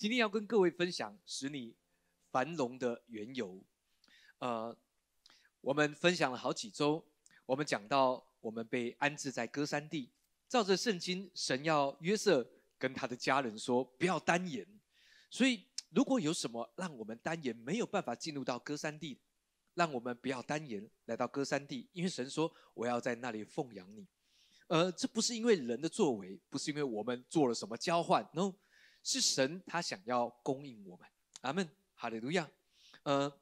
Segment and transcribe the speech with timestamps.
[0.00, 1.74] 今天要跟各位分享使你
[2.32, 3.62] 繁荣的缘由。
[4.38, 4.74] 呃，
[5.60, 7.04] 我们分享了好几周，
[7.44, 10.08] 我们讲到我们被安置在歌山地，
[10.48, 14.66] 照着圣经，神要约瑟跟他的家人说不要单言。
[15.28, 19.18] 所以，如果有什么让我们单言没有办法进入到歌山地，
[19.74, 24.06] 让我们不要单言来到歌山地，因为神说我要在那里奉养你。
[24.68, 28.54] 呃，这不是因为人的作为，不是因为我们做了什么交换，no，
[29.02, 31.08] 是神他想要供应我们。
[31.42, 32.50] 阿门，哈利路亚。
[33.02, 33.32] 呃，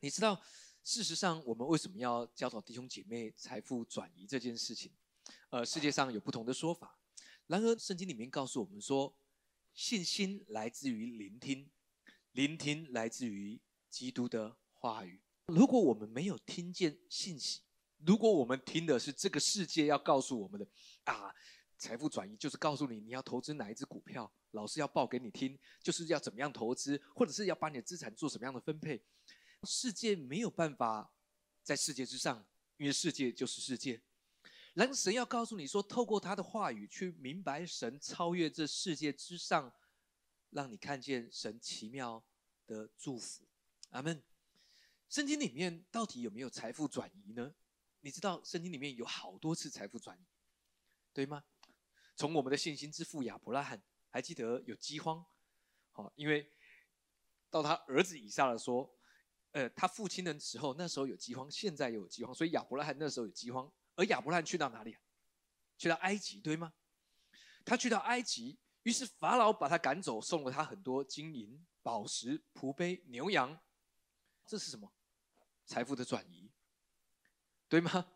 [0.00, 0.40] 你知道，
[0.84, 4.92] 事实上我们为什么要教导弟兄姐妹财富转移这件事情？
[5.50, 6.98] 呃，世界上有不同的说法。
[7.48, 9.16] 然而，圣经里面告诉我们说，
[9.74, 11.68] 信心来自于聆听，
[12.32, 13.60] 聆听来自于
[13.90, 15.20] 基督的话语。
[15.46, 17.60] 如果我们没有听见信息，
[18.04, 20.66] 如果我们听的是这个世界要告诉我们的
[21.04, 21.34] 啊，
[21.78, 29.02] 财富转移就是告诉你你要投资哪一只股票，老师要报给你听，就是要怎么样投资，或者是要把你的资产做什么样的分配。
[29.64, 31.10] 世界没有办法
[31.62, 34.00] 在世界之上，因为世界就是世界。
[34.74, 39.72] 然后神要告诉你说，透过他的话语去明白神超越这世界之上，
[40.50, 42.22] 让你看见神奇妙
[42.66, 43.44] 的祝福。
[43.90, 44.22] 阿门。
[45.08, 47.54] 圣经里面到底有没有财富转移呢？
[48.00, 50.24] 你知道圣经里面有好多次财富转移，
[51.12, 51.42] 对吗？
[52.16, 55.24] 从我们的信心之父亚伯拉罕，还记得有饥荒，
[55.92, 56.50] 好，因为
[57.50, 58.90] 到他儿子以撒了说，
[59.52, 64.96] 呃，他父亲的时候那时候有饥荒，现在有饥荒，所以亚伯拉罕那时候有饥荒，而亚伯拉罕去到哪里？
[65.76, 66.72] 去到埃及，对吗？
[67.64, 73.60] 他去到埃及，于是法老把他赶走，送了他很多金银宝石、仆杯、牛羊，
[74.46, 74.90] 这是什么？
[75.66, 76.50] 财富的转移。
[77.68, 78.12] 对吗？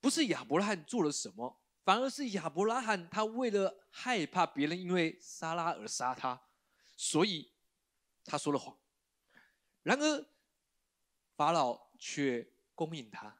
[0.00, 6.40] 不是亚伯拉罕做了什么，反而是亚伯拉罕他为了害怕别人因为撒拉而杀他，
[6.96, 7.52] 所以
[8.24, 8.76] 他说了谎。
[9.82, 10.26] 然而
[11.36, 13.38] 法老却供应他。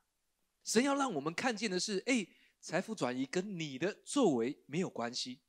[0.62, 2.26] 神要让我们看见的是：哎，
[2.60, 5.40] 财富转移跟你的作为没有关系。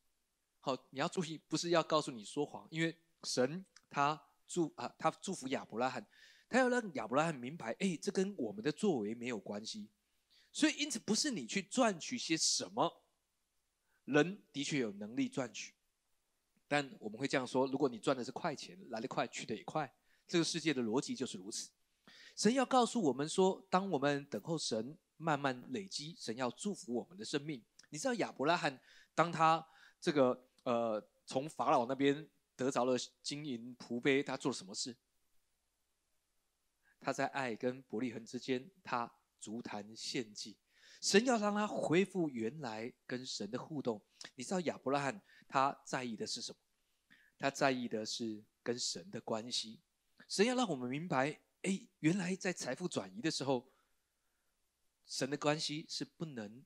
[0.62, 6.06] 好，你要注意，不是要告诉你说谎，因为神他祝啊，他祝福亚伯拉罕。
[6.47, 9.89] 他要让亚伯拉罕明白，哎，这跟我们的作为没有关系，
[10.55, 13.03] 所以因此不是你去赚取些什么，
[14.05, 15.73] 人的确有能力赚取，
[16.66, 19.94] 但我们会这样说：如果你赚的是快钱，来得快去得也快，
[20.25, 21.69] 这个世界的逻辑就是如此。
[22.38, 27.61] 神要告诉我们说，当我们等候神慢慢累积，神要祝福我们的生命。
[27.89, 28.79] 你知道亚伯拉罕
[29.13, 29.67] 当他
[29.99, 34.95] 这个呃从法老那边得着了金银仆碑，他做了什么事？
[37.01, 39.11] 他在爱跟伯利恒之间，他
[39.45, 40.57] 足坛献祭，
[41.00, 44.03] 神要让他恢复原来跟神的互动。
[44.33, 46.57] 你知道亚伯拉罕他在意的是什么？
[47.38, 49.79] 他在意的是跟神的关系。
[50.28, 53.72] 神要让我们明白，哎，原来在财富转移的时候，
[55.06, 56.66] 神的关系是不能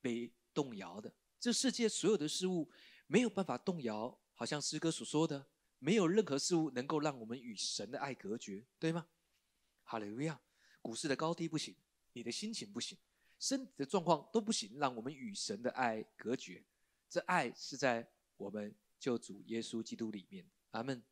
[0.00, 1.14] 被动摇的。
[1.38, 2.70] 这世界所有的事物
[3.06, 5.46] 没有办法动摇，好像诗歌所说的，
[5.78, 9.08] 没有任何事物能够让我们与神的爱隔绝，对吗？
[9.82, 10.40] 哈利路亚！
[10.80, 11.74] 股市的高低不行，
[12.14, 12.96] 你的心情不行，
[13.38, 16.64] 身体的状况都不行，让我们与神的爱隔绝。
[17.08, 20.48] 这爱是在我们救主耶稣基督里面。
[20.70, 21.02] 阿门。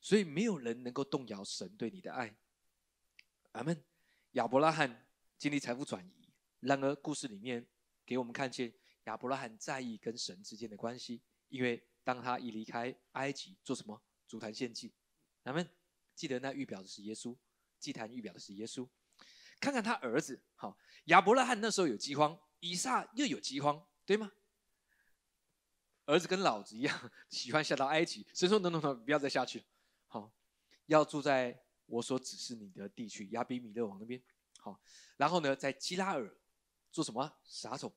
[0.00, 2.36] 所以没有人能够动摇神对你的爱。
[3.52, 3.84] 阿门。
[4.32, 5.06] 亚伯拉罕
[5.38, 6.28] 经历财富转移，
[6.60, 7.66] 然而故事里面
[8.04, 8.72] 给我们看见
[9.04, 14.02] 亚伯拉罕在意跟神之间的关系，因为当他一离开埃及，做什么？
[14.26, 14.92] 足坛献祭。
[15.44, 15.68] 阿门。
[16.14, 17.36] 记得那预表的是耶稣。
[17.78, 18.88] 祭坛预表的是耶稣，
[19.60, 24.30] 看看他儿子，好亚伯拉罕那时候有饥荒，以撒又有饥荒，对吗？
[26.04, 29.64] 儿子跟老子一样，喜欢下到埃及， 神说：“等等等，不要再下去，
[30.06, 30.32] 好，
[30.86, 34.22] 要住在我所指示你的地区，亚比米勒王那边。”
[34.60, 34.80] 好，
[35.16, 36.36] 然后呢，在基拉尔
[36.92, 37.92] 做什么撒种，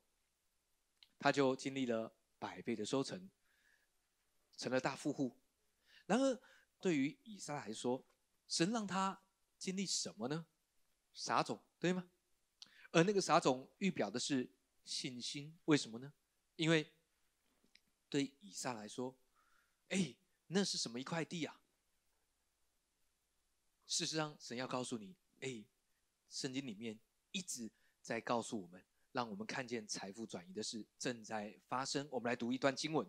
[1.19, 3.29] 他就经历了百倍的收成，
[4.57, 5.37] 成了大富户。
[6.05, 6.41] 然而，
[6.79, 8.05] 对于以撒来说，
[8.47, 9.21] 神让他。
[9.59, 10.47] 经历什么呢？
[11.19, 12.09] 撒种，对吗？
[12.91, 14.49] 而那个撒种预表的是
[14.85, 16.13] 信心，为什么呢？
[16.55, 16.89] 因为
[18.09, 19.13] 对以撒来说，
[19.89, 20.15] 哎，
[20.47, 21.59] 那是什么一块地啊？
[23.85, 25.61] 事实上，神要告诉你，哎，
[26.29, 26.97] 圣经里面
[27.31, 27.69] 一直
[28.01, 28.81] 在告诉我们，
[29.11, 32.07] 让我们看见财富转移的事正在发生。
[32.09, 33.05] 我们来读一段经文，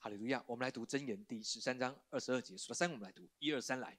[0.00, 0.42] 哈利路亚！
[0.48, 3.96] 我们来读箴言第十三章二十二节，数到三，我们来读，一二三，来。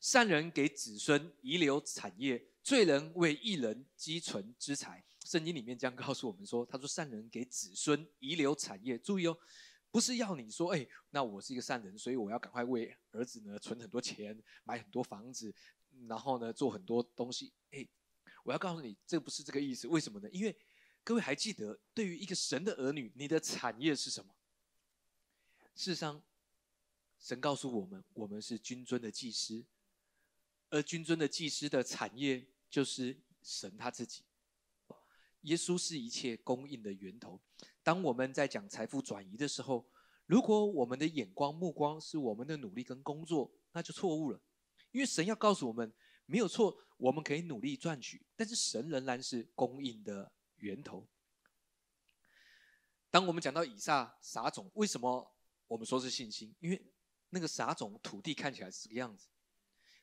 [0.00, 5.04] 善人给子孙遗留产业，罪人为一人积存之财。
[5.24, 9.38] 圣经里面这样告诉我们说：“他说善人给子孙遗留产业，注意哦，
[9.90, 15.54] 不是要你说，哎，那我是一个善人，所以我要赶快为儿子呢存很多钱，买很多房子，
[16.08, 17.52] 然后呢做很多东西。
[17.70, 17.86] 哎，
[18.42, 19.86] 我要告诉你，这不是这个意思。
[19.86, 20.28] 为什么呢？
[20.30, 20.56] 因为
[21.04, 24.34] 各位还记得，对于一个神的儿女，你的产业是什么？
[25.74, 26.22] 事实上，
[27.18, 29.64] 神告诉我们，我们是君尊的祭司，
[30.70, 34.24] 而君尊的祭司的产业就是神他自己。
[35.42, 37.38] 耶稣是一切供应的源头。
[37.82, 39.86] 当我们在讲财富转移的时候，
[40.24, 44.40] 如果我们的眼光目光是我们的努力跟工作，那就错误了。
[44.90, 45.92] 因为神要告诉我们，
[46.24, 51.06] 没有错，我们可以努力赚取，但是神仍然是供应的源头。
[53.10, 55.34] 当我们讲到以撒撒种，为什么
[55.66, 56.54] 我们说是信心？
[56.60, 56.90] 因为
[57.28, 59.26] 那个撒种土地看起来是这个样子，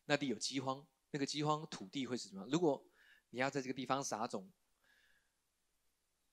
[0.05, 2.45] 那地有饥荒，那个饥荒土地会是什么？
[2.51, 2.83] 如果
[3.29, 4.51] 你要在这个地方撒种，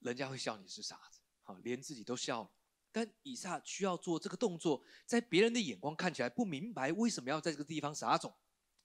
[0.01, 2.51] 人家会笑你是傻子，好，连自己都笑了。
[2.93, 8.35] 但以撒需要做这个动作，在别人的眼光看起来不明白为什么要在这个地方撒种，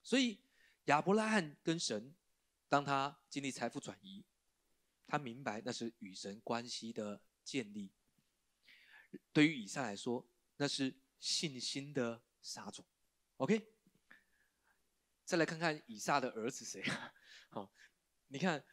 [0.02, 0.40] 所以
[0.84, 2.14] 亚伯拉罕跟神，
[2.68, 4.24] 当他经历财富转移，
[5.06, 7.90] 他明白那是与神关系的建立。
[9.32, 12.84] 对于以撒来说，那是信心的撒种。
[13.38, 13.71] OK，
[15.24, 17.14] 再来看看以撒的儿子谁啊？
[17.50, 17.72] 好，
[18.28, 18.64] 你看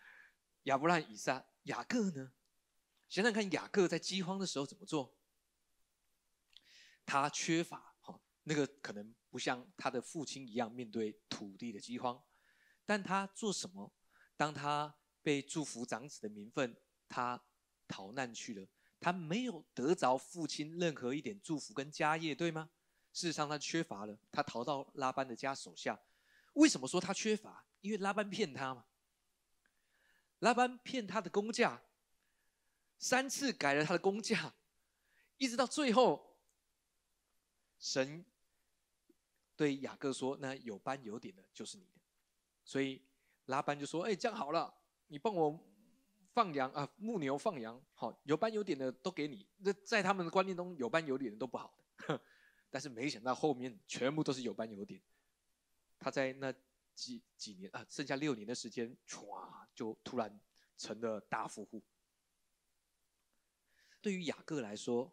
[0.64, 1.46] 亚伯拉罕、以撒。
[1.64, 2.34] 雅各呢？
[3.10, 5.16] 想想看，雅各在饥荒的时候怎么做？
[7.06, 12.24] 他缺乏，哈，那个可能不像他的父亲一样面对土地的饥荒，
[12.86, 13.94] 但他做什么？
[14.36, 16.76] 当他被祝福长子的名分，
[17.08, 17.44] 他
[17.88, 18.68] 逃难去了。
[19.00, 22.72] 他没有得着父亲任何一点祝福跟家业，对吗？
[23.14, 24.18] 事实上，他缺乏了。
[24.32, 26.00] 他逃到拉班的家手下。
[26.60, 27.66] 为什么说他缺乏？
[27.80, 28.86] 因为拉班骗他嘛。
[30.40, 31.82] 拉班骗他的工价，
[32.98, 34.54] 三次改了他的工价，
[35.38, 36.38] 一直到最后，
[37.78, 38.26] 神
[39.56, 42.02] 对雅各说：“那有斑有点的就是你的。”
[42.64, 43.02] 所以
[43.46, 44.74] 拉班就说：“哎，这样好了，
[45.08, 45.58] 你帮我
[46.34, 49.48] 放羊啊，牧牛放羊，好，有斑有点的都给你。
[49.58, 52.22] 那在他们的观念中，有斑有点的都不好的。
[52.70, 55.02] 但是没想到后面全部都是有斑有点。
[56.00, 56.54] 他在那。
[56.96, 57.86] 几几年啊？
[57.90, 60.38] 剩下六年的时间，唰就突然
[60.76, 61.82] 成了大富户。
[64.02, 65.10] 对于雅各来说，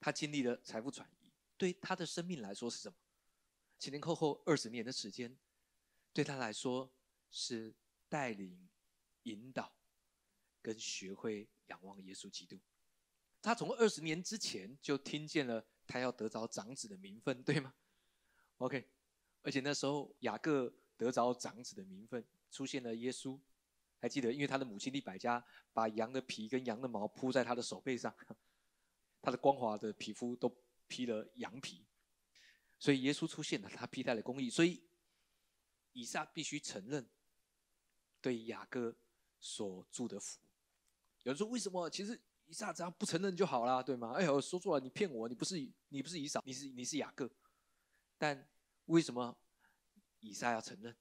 [0.00, 2.96] 他经历了财富转移，对他的生命来说是什么？
[3.78, 5.38] 前前后后二十年的时间，
[6.14, 6.90] 对他来说
[7.30, 7.74] 是
[8.08, 8.70] 带领、
[9.24, 9.70] 引导
[10.62, 12.58] 跟学会仰望耶稣基督。
[13.42, 17.74] 他从二十年之前就听见了他要得着长子的名分，对吗
[18.56, 18.88] ？OK。
[19.42, 23.38] 而且那时候雅各得着长子的名分，出现了耶稣，
[24.00, 24.32] 还记得？
[24.32, 25.42] 因为他的母亲利百加
[25.72, 28.14] 把羊的皮跟羊的毛铺在他的手背上，
[29.22, 30.54] 他的光滑的皮肤都
[30.86, 31.86] 披了羊皮，
[32.78, 34.50] 所以耶稣出现了，他披戴了公义。
[34.50, 34.82] 所以
[35.92, 37.08] 以撒必须承认
[38.20, 38.96] 对雅各
[39.38, 40.38] 所祝的福。
[41.22, 41.88] 有人说为什么？
[41.88, 44.12] 其实以撒只要不承认就好了，对吗？
[44.14, 45.56] 哎，呦说错了，你骗我，你不是
[45.88, 47.30] 你不是以撒，你是你是雅各，
[48.18, 48.48] 但。
[48.88, 49.34] 为什么
[50.20, 50.94] 以撒要承认？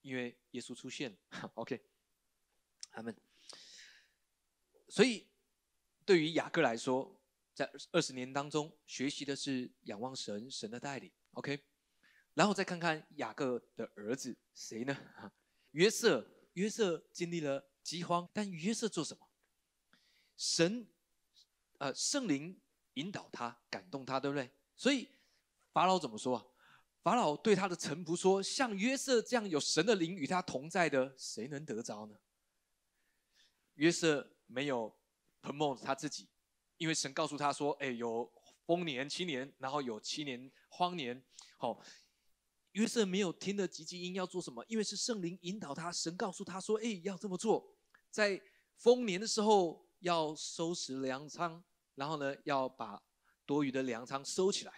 [0.00, 1.16] 因为耶稣出现。
[1.54, 1.80] OK，
[2.90, 3.16] 他们。
[4.88, 5.28] 所以
[6.04, 7.20] 对于雅各来说，
[7.54, 11.12] 在二十年当中学习的是仰望神，神的带领。
[11.32, 11.64] OK，
[12.34, 14.96] 然后再看看雅各的儿子谁呢？
[15.72, 16.26] 约瑟。
[16.54, 19.26] 约瑟经历了饥荒，但约瑟做什么？
[20.36, 20.86] 神，
[21.78, 22.60] 呃，圣灵
[22.92, 24.50] 引导他，感动他，对不对？
[24.76, 25.08] 所以
[25.72, 26.46] 法老怎么说啊？
[27.02, 32.16] 法老对他的臣仆说：“像约瑟这样有神的灵与他同在的，谁能得着呢？”
[33.74, 34.96] 约瑟没有
[35.40, 36.28] promote 他自己，
[36.76, 38.32] 因为神告诉他说：“哎，有
[38.64, 41.20] 丰年七年，然后有七年荒年。”
[41.58, 41.82] 好，
[42.72, 44.64] 约瑟没有听的急急音要做什么？
[44.68, 47.74] 因为是圣灵引导他，神告诉他说：“哎，要这么做，
[48.10, 48.40] 在
[48.76, 51.64] 丰年的时候要收拾粮仓，
[51.96, 53.02] 然后呢，要把
[53.44, 54.72] 多余的粮仓收起来。”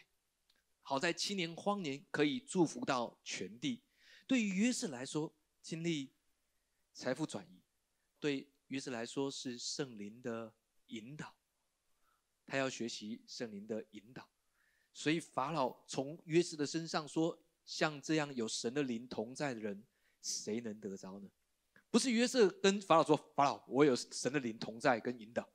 [0.86, 3.82] 好在七年荒年可以祝福到全地。
[4.26, 6.12] 对于约瑟来说，经历
[6.92, 7.62] 财富转移，
[8.20, 10.52] 对约瑟来说是圣灵的
[10.88, 11.34] 引导。
[12.44, 14.28] 他要学习圣灵的引导，
[14.92, 19.82] 所以法老从约瑟的身上说：“像这样有神的灵同在的人，
[20.20, 21.30] 谁能得着呢？”
[21.90, 25.48] 不是约瑟跟法老说：“法老，我有神的灵同在跟引导。”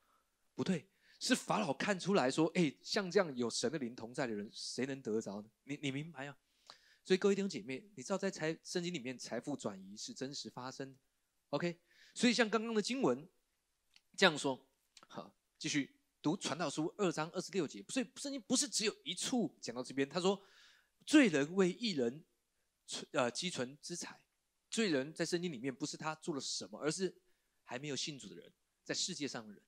[0.55, 0.89] 不对。
[1.19, 6.38] 是法老看出来说：“哎，像这样有神的灵同在的人，谁能得着呢？”你你明白啊？
[7.03, 10.97] 所以各位弟兄姐妹，你知道在财圣经里面，财富转移是真实发生的。
[11.49, 11.77] OK，
[12.13, 13.27] 所以像刚刚的经文
[14.15, 14.65] 这样说，
[15.07, 20.07] 好，继续读传道书二章二十六节，所以圣经不是只有一处讲到这边。
[20.07, 20.41] 他说，
[21.05, 22.23] 罪人为一人
[22.85, 24.21] 存呃积存之财，
[24.69, 27.13] 罪人在圣经里面不是他做了什么，而是
[27.65, 29.61] 还没有信主的人，在世界上的人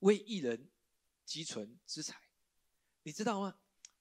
[0.00, 0.68] 为义人
[1.24, 2.20] 积存之财。
[3.02, 3.58] 你知道吗？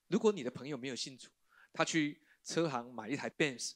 [0.08, 1.30] 如果你的朋友没有信主，
[1.72, 3.74] 他去车行买一台 Benz，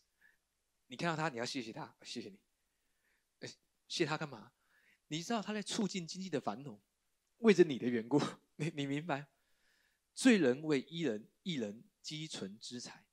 [0.87, 2.39] 你看到他，你要谢谢他，谢谢你。
[3.87, 4.51] 谢他干嘛？
[5.07, 6.81] 你知道他在促进经济的繁荣，
[7.39, 8.19] 为着你的缘故，
[8.55, 9.27] 你你明白？
[10.15, 13.05] 罪人为义人，义人积存之财。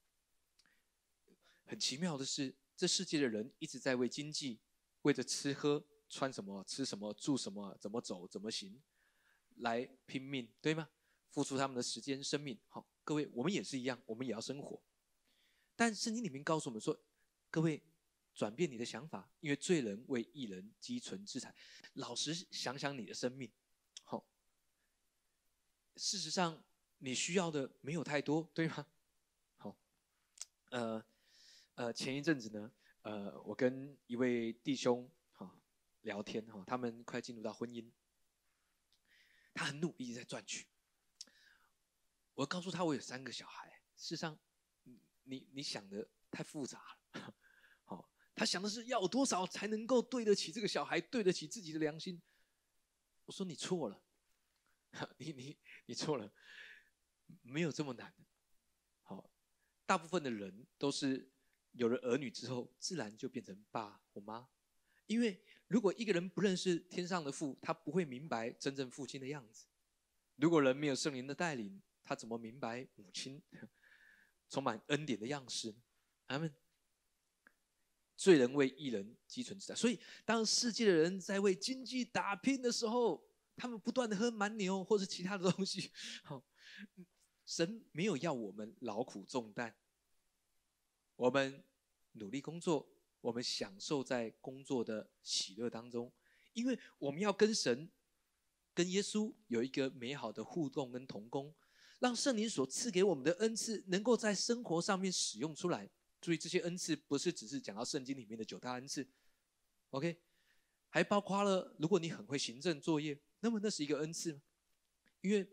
[1.66, 4.60] 很奇妙的是，这世界的人一直在为经济，
[5.02, 8.82] 为着吃喝穿什么、吃什么、住什么、怎么走、怎么行，
[9.60, 10.88] 来拼命，对吗？
[11.30, 12.58] 付出他们的时间、生命。
[12.68, 14.82] 好，各位，我们也是一样，我们也要生活。
[15.74, 17.00] 但圣经里面告诉我们说，
[17.50, 17.82] 各位。
[18.32, 21.52] 转变你的想法，因为罪人为一人积存资产。
[21.94, 23.50] 老实想想你的生命，
[24.04, 24.24] 好。
[25.96, 26.62] 事实上，
[26.98, 28.86] 你需要的没有太多，对吗？
[29.58, 29.76] 好，
[30.70, 31.04] 呃，
[31.74, 35.60] 呃，前一阵子呢，呃，我跟一位弟兄哈
[36.02, 37.90] 聊天哈，他们快进入到婚姻，
[39.54, 40.66] 他很努力在赚取。
[42.34, 44.38] 我告诉他我有三个小孩，事实上，
[45.24, 47.34] 你你想的太复杂了。
[47.84, 52.22] 好他想的是要多少才能够对得起这个小孩，对得起自己的良心。
[53.26, 54.02] 我说你错了，
[55.18, 56.32] 你你你错了，
[57.42, 58.24] 没有这么难的。
[59.02, 59.30] 好，
[59.84, 61.30] 大部分的人都是
[61.72, 64.48] 有了儿女之后，自然就变成爸或妈。
[65.06, 69.66] 因为如果一个人不认识天上的父，他不会明白真正父亲的样子。
[70.34, 73.40] 如果人没有圣灵的带领，他怎么明白母亲
[74.50, 75.72] 充满恩典的样式？
[76.26, 76.52] 阿门。
[78.16, 83.24] 罪人为一人积存之财，所以当世界的人在为经济打拼的时候，
[83.54, 85.92] 他们不断的喝蛮牛 或者其他的东西。
[86.24, 86.42] 好，
[87.46, 89.72] 神没有要我们劳苦重担，
[91.14, 91.64] 我们
[92.12, 96.12] 努力工作，我们享受在工作的喜乐当中，
[96.52, 97.90] 因为我们要跟神、
[98.74, 101.54] 跟耶稣有一个美好的互动跟同工，
[101.98, 105.88] 让圣灵所赐给我们的恩赐能够在生活上面使用出来。
[106.20, 109.08] 注意，这些恩赐不是只是讲到圣经里面的九大恩赐
[109.90, 110.20] ，OK，
[110.88, 114.38] 还包括了，如果你很会行政作业，那么那是一个恩赐？
[115.22, 115.46] 因为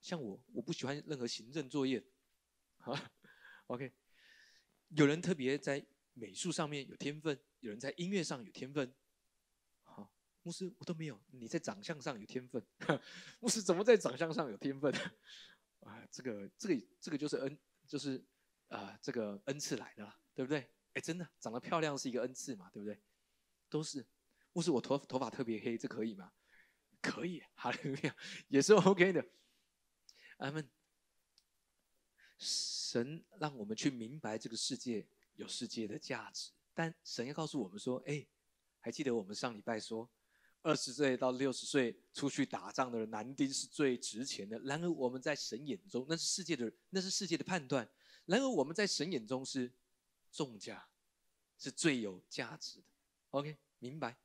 [0.00, 2.02] 像我，我不喜欢任何行政作业，
[2.78, 2.94] 好
[3.66, 3.92] ，OK，
[4.88, 5.84] 有人特别在
[6.20, 8.94] 美术上面有天分，有人在音乐上有天分，
[9.84, 10.12] 好，
[10.42, 12.62] 牧师我都没有，你在长相上有天分，
[13.40, 14.92] 牧师怎么在长相上有天分？
[15.80, 18.22] 啊，这个这个这个就是恩，就是。
[18.70, 20.70] 啊，这个恩赐来的了，对不对？
[20.92, 23.02] 哎，真的，长得漂亮是一个恩赐嘛，对不对？
[23.68, 24.06] 都是。
[24.52, 26.32] 牧师，我头头发特别黑，这可以吗？
[27.02, 29.26] 可以， 哈利路亚，也是 OK 的。
[30.36, 30.70] 阿门。
[32.38, 35.04] 神让我们去明白这个世界
[35.40, 38.26] 有世界的价值，但神要告诉我们说，哎，
[38.78, 40.08] 还记得我们上礼拜说，
[40.60, 44.58] 二十岁到六十岁出去打仗的人男丁是最值钱的。
[44.60, 47.88] 然而我们在神眼中，那是世界的，那是世界的判断。
[48.26, 49.72] 然而我们在神眼中是
[50.30, 50.86] 重价，
[51.58, 52.86] 是最有价值的。
[53.30, 54.16] OK，明白？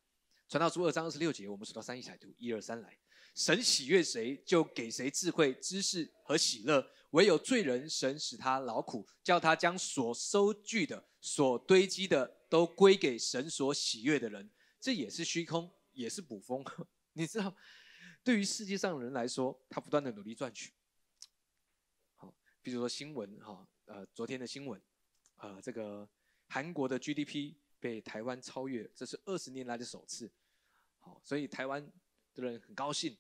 [0.50, 3.00] 传道书二章二十六节，我们数到三一彩图，一二三来。
[3.34, 6.86] 神喜悦谁，就给谁智慧、知识和喜乐。
[7.15, 14.51] 唯有罪人，神使他劳苦，叫他将所收据的、所堆积的，都归给神所喜悦的人。
[14.81, 16.62] 这也是虚空，也是捕风。
[17.13, 17.55] 你知道，
[18.22, 20.74] 对于世界上的人来说，他不断的努力赚取。
[22.15, 23.65] 好，比如说新闻，哈。
[23.86, 24.81] 呃，昨天的新闻，
[25.38, 26.10] 呃，这个
[26.48, 30.29] 韩国的 GDP 被台湾超越，这是二十年来的首次。
[30.98, 31.89] 好，所以台湾
[32.34, 33.15] 的人很高兴。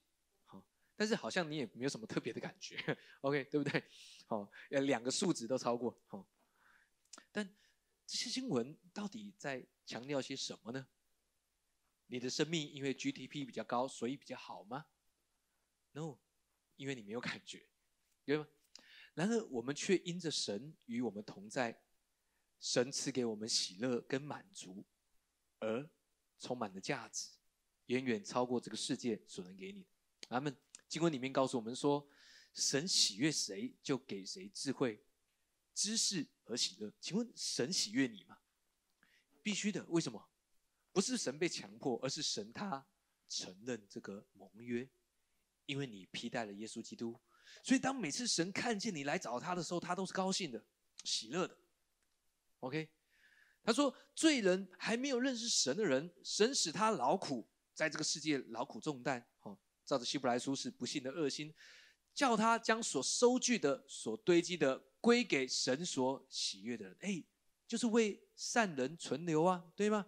[0.95, 2.77] 但是好像你也没有什么特别的感觉。
[3.21, 3.83] OK， 对不对？
[4.27, 6.01] 好，呃，两个数值都超过。
[6.07, 6.27] 好，
[7.31, 7.45] 但
[8.05, 10.87] 这些新闻到底在强调些什么呢？
[12.07, 14.85] 你的生命因为 GDP 比较高，所以比较好吗
[15.91, 16.17] ？No，
[16.75, 17.67] 因为你没有感觉，
[18.23, 18.47] 对吗？
[19.15, 21.81] 然而，我们却因着神与我们同在，
[22.59, 24.85] 神赐给我们喜乐跟满足，
[25.59, 25.89] 而
[26.37, 27.31] 充满了价值，
[27.87, 29.89] 远远超过这个世界所能给你的。
[30.29, 30.55] 阿门。
[30.87, 32.07] 经文里面告诉我们说，
[32.53, 35.03] 神喜悦谁，就给谁智慧、
[35.73, 36.93] 知识和喜乐。
[36.99, 38.37] 请问，神喜悦你吗？
[39.41, 39.83] 必须的。
[39.85, 40.29] 为什么？
[40.91, 42.87] 不是神被强迫，而是神他
[43.27, 44.89] 承认这个盟约，
[45.65, 47.19] 因为你披戴了耶稣基督。
[47.61, 50.63] 所以，当每次神看见你来找他的时候，他都是高兴的、
[51.03, 51.57] 喜乐的。
[52.61, 52.89] OK，
[53.63, 59.27] 他说：“罪人还没有认识神的人，神使他劳苦，在这个世界劳苦重担。
[59.85, 61.53] 照着希伯来书是不幸的恶心，
[62.13, 66.97] 叫他将所收据的、所堆积的归给神所喜悦的人。
[67.01, 67.23] 哎，
[67.67, 70.05] 就是为善人存留啊，对吗？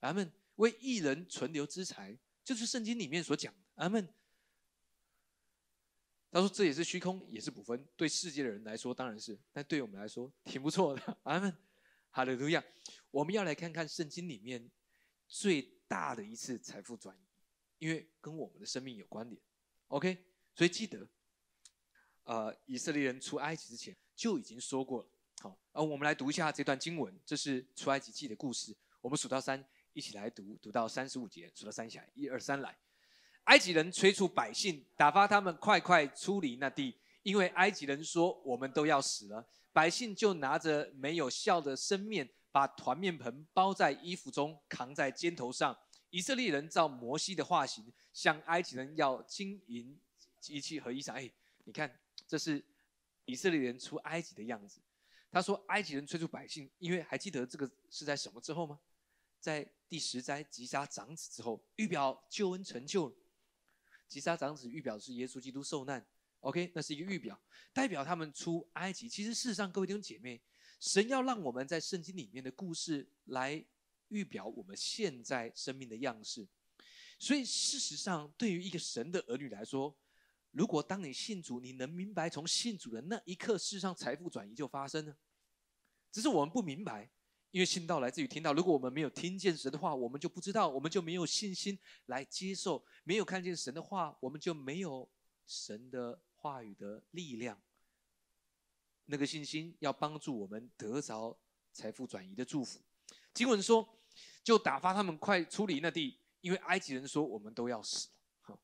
[0.00, 0.30] 阿门。
[0.56, 3.60] 为义人存留之财，就是圣经里面所讲的。
[3.76, 4.08] 阿门。
[6.30, 7.86] 他说这也是虚空，也是补分。
[7.96, 11.18] 对世界的人来说当然是，但对我们来说挺不错的。
[11.22, 11.56] 阿门。
[12.10, 12.62] 哈利路亚。
[13.10, 14.68] 我们要来看看圣经里面
[15.28, 17.27] 最大的一次财富转移，
[17.78, 19.40] 因为跟我们的生命有关联。
[19.88, 20.18] OK，
[20.54, 21.08] 所以记得，
[22.24, 25.08] 呃，以色列人出埃及之前就已经说过了。
[25.40, 28.76] 好，而我们来读一下这段经文，这是出埃及记的故事。
[29.00, 32.76] 我们数到三，一起来读，读到三十五节，数到三下，一二三来。
[33.44, 39.48] 埃及人催促百姓，打发他们快快出离那地，因为埃及人说我们都要死了。
[39.72, 45.78] 百姓就拿着没有笑的生面，把团面盆包在衣服中，扛在肩头上。
[46.10, 49.98] 以色列人照摩西的画型，向埃及人要金银、
[50.40, 51.12] 机器和衣裳。
[51.12, 51.30] 哎，
[51.64, 52.64] 你看，这是
[53.24, 54.80] 以色列人出埃及的样子。
[55.30, 58.80] 他说，埃及人催促百姓，因为还记得这个是在什么之后吗？
[59.38, 63.14] 在第十灾击杀长子之后，预表救恩成就了。
[64.08, 66.04] 击杀长子预表是耶稣基督受难。
[66.40, 67.38] OK，那是一个预表，
[67.72, 69.08] 代表他们出埃及。
[69.08, 70.40] 其实事实上，各位弟兄姐妹，
[70.80, 73.62] 神要让我们在圣经里面的故事来
[74.08, 76.46] 预表我们现在生命的样式。
[77.18, 79.96] 所以事实上，对于一个神的儿女来说，
[80.52, 85.16] 如果当你信主，你能明白从信主的那一刻，事实上财富转移就发生了。
[86.10, 87.10] 只是我们不明白，
[87.50, 88.52] 因为信道来自于听到。
[88.52, 95.10] 如果我们没有听见神的话，我们就不知道，我们就没有信心来接受；没有看见神的话，我们就没有
[95.46, 96.20] 神的。
[96.40, 97.60] 话语的力量，
[99.06, 101.36] 那个信心要帮助我们得着
[101.72, 102.80] 财富转移的祝福。
[103.34, 103.97] 经文说，
[104.42, 108.08] 就打发他们快出离那地，因为埃及人说我们都要死
[108.46, 108.58] 了。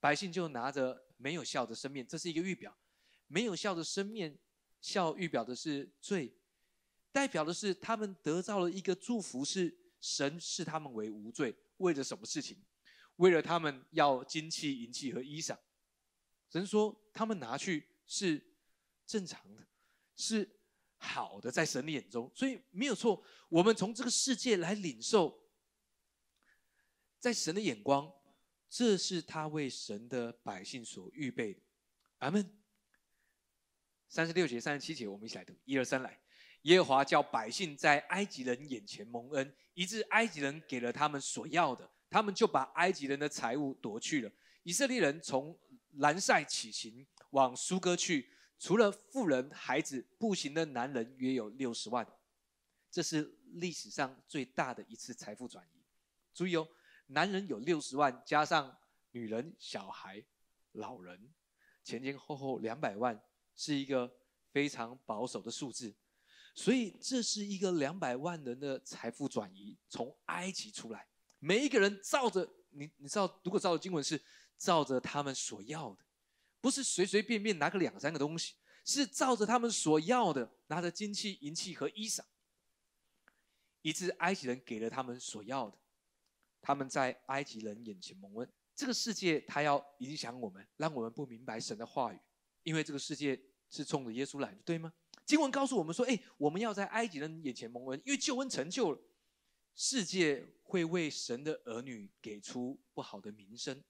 [0.00, 2.76] 百姓就拿着没有笑的生面，这是一个预表。
[3.26, 4.38] 没有笑的生面，
[4.80, 6.36] 笑预表的是罪，
[7.10, 11.56] 代表的是他们得到了一个祝福，是神视他们为无罪。
[11.78, 12.64] 为了什么事情？
[13.16, 15.56] 为了他们要金器、银器和衣裳。
[16.50, 18.40] 神说，他们拿去是
[19.04, 19.66] 正常的，
[20.14, 20.55] 是
[20.96, 23.22] 好的，在神的眼中，所以没有错。
[23.48, 25.38] 我们从这个世界来领受，
[27.18, 28.12] 在神的眼光，
[28.68, 31.60] 这是他为神的百姓所预备的。
[32.18, 32.52] 阿门。
[34.08, 36.18] 三十六节、三十七节，我们一起来读，一二三，来。
[36.62, 44.32] 耶和华叫百姓在埃及人眼前蒙恩，以致埃及人给了他们所要的，他们就把埃及人的财物夺去了。
[44.62, 45.56] 以色列人从
[45.98, 52.06] 兰塞起行往苏哥去，除了妇人、孩子，步行的男人约有六十万。
[52.90, 55.82] 这是历史上最大的一次财富转移。
[56.32, 56.66] 注意哦，
[57.08, 58.76] 男人有六十万，加上
[59.10, 60.24] 女人、小孩、
[60.72, 61.32] 老人，
[61.84, 63.20] 前前后后两百万，
[63.54, 64.10] 是一个
[64.50, 65.94] 非常保守的数字。
[66.54, 71.06] 所以这是一个两百万人的财富转移，从埃及出来，
[71.38, 74.20] 每一个人照着你，你知道，如果照着经文是。
[74.58, 76.05] 照着他们所要的，
[76.60, 82.20] 不是随随便便拿个两三个东西，是照着他们所要的，拿着金器、银器和衣裳。
[83.82, 85.78] 以致埃及人给了他们所要的，
[86.60, 88.52] 他们在埃及人眼前蒙恩。
[88.74, 92.18] 这个世界他要影响我们，让我们不明白神的话语，
[92.64, 93.40] 因为这个世界
[93.70, 94.92] 是冲着耶稣来的，对吗？
[95.24, 99.00] 经文告诉我们说：“哎，我们要在埃及人眼前蒙恩，因为救恩成就了，
[99.76, 103.84] 世界会为神的儿女给出不好的名声。”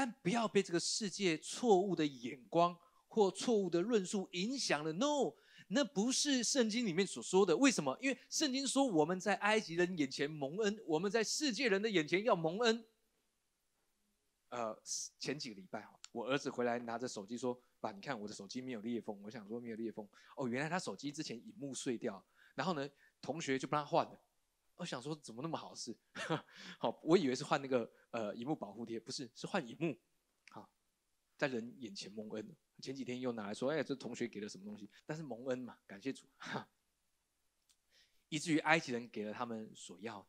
[0.00, 2.74] 但不要被这个世界错误的眼光
[3.06, 4.90] 或错误的论述影响了。
[4.94, 5.34] No，
[5.68, 7.54] 那不是圣经里面所说的。
[7.54, 7.94] 为什么？
[8.00, 12.82] 因为圣经说我们在埃及人眼前蒙恩，我们在世界人的眼前要蒙恩。
[14.48, 14.74] 呃，
[15.18, 22.88] 前几个礼拜，我儿子回来拿着手机说：“爸，你看我的手机没有裂缝。”我想说没有裂缝，哦，原来他手机之前屏幕碎掉，然后呢，
[23.20, 24.18] 同学就帮他换了。
[24.80, 25.94] 我想说怎么那么好事？
[26.80, 29.94] 好，我以为是换那个呃荧幕保护贴，不是，是换荧幕。
[30.48, 30.66] 好，
[31.36, 32.56] 在人眼前蒙恩。
[32.80, 34.88] 前几天又拿来说，哎，这同学给了什么东西？
[35.04, 36.24] 但是蒙恩嘛，感谢主。
[38.30, 40.26] 以至于埃及人给了他们所要，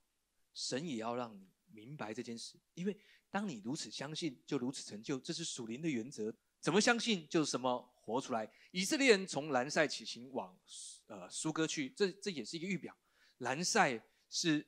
[0.54, 2.60] 神也要让你明白这件事。
[2.74, 6.36] 因为当你如此相信，就如此成就，这是属灵的原则。
[6.60, 8.52] 怎么相信就是什么活出来。
[8.72, 10.60] 以色列人从兰塞起行往
[11.06, 12.94] 呃苏哥去，这这也是一个预表。
[13.38, 14.04] 兰塞。
[14.32, 14.66] 是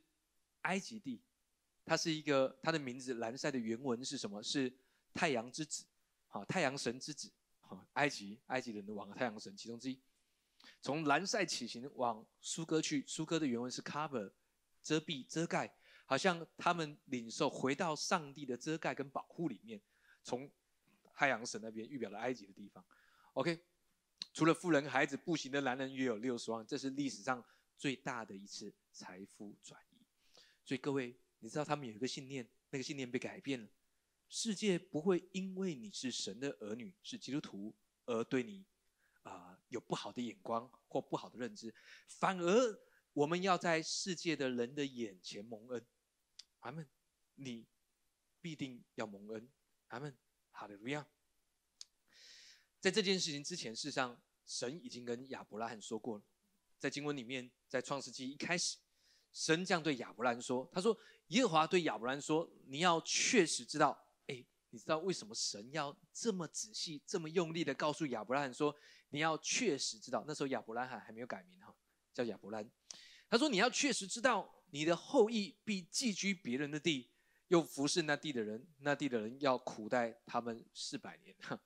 [0.61, 1.19] 埃及地，
[1.83, 4.43] 它是一个它的名字兰塞的原文是什么？
[4.43, 4.71] 是
[5.13, 5.85] 太阳之子，
[6.27, 9.99] 好太阳神之子，好埃及埃及人的王太阳神其中之一。
[10.81, 14.31] 从兰塞起行往苏哥去，苏哥的原文是 cover
[14.81, 15.73] 遮蔽遮盖，
[16.05, 19.81] 好像他们领受回到上帝的遮盖跟保护里面。
[20.23, 20.49] 从
[21.13, 22.83] 太阳神那边预表了埃及的地方。
[23.33, 23.63] OK，
[24.33, 27.43] 除了富人孩子，步行的男人约有六十万，这是历史上
[27.77, 30.05] 最大的一次财富转移。
[30.63, 33.67] 所以各位，你知道他们有一个信念，那个信念被改变了。
[34.29, 38.65] 世界不会因为你是神的儿女，是基督徒，而对你
[39.21, 41.73] 啊有不好的眼光或不好的认知，
[42.07, 42.79] 反而
[43.13, 45.85] 我们要在世界的人的眼前蒙恩。
[46.59, 46.87] 阿门。
[47.35, 47.67] 你
[48.41, 49.51] 必定要蒙恩。
[49.87, 50.17] 阿门。
[50.51, 51.07] 哈利路亚。
[52.79, 56.23] 在这件事情之前，事实上神已经跟亚伯拉罕说过了，
[56.83, 58.77] 在经文里面，在创世纪一开始。
[59.31, 60.93] 神这样对亚伯兰说：“他说，
[61.27, 68.75] 耶和华对亚伯兰说，你要确实知道，哎，你知道为什么神要这么仔细、这么用力的告诉亚伯兰说，
[69.11, 70.25] 你要确实知道？
[70.27, 71.73] 那时候亚伯兰还还没有改名哈，
[72.13, 72.69] 叫亚伯兰。
[73.29, 77.09] 他说，你要确实知道，你的后裔必寄居别人的地，
[77.47, 81.33] 又服侍那地的人，那地的人要苦待他们四百年。
[81.39, 81.57] 哈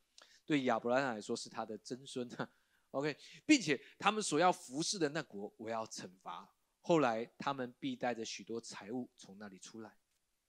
[0.45, 2.47] 对亚伯兰来说，是他的曾孙哈。
[2.91, 6.47] OK，并且他们所要服侍的那国，我要惩罚。”
[6.82, 9.97] 后来，他们必带着许多财物从那里出来。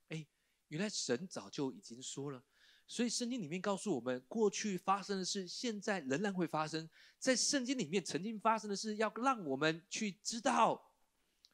[0.08, 0.24] 哎，
[0.68, 2.40] 原来神早就已经说了，
[2.86, 10.94] 所以圣经里面告诉我们，过去发生的事，现在仍然会发生在圣经里面曾经发生的事，要让我们去知道。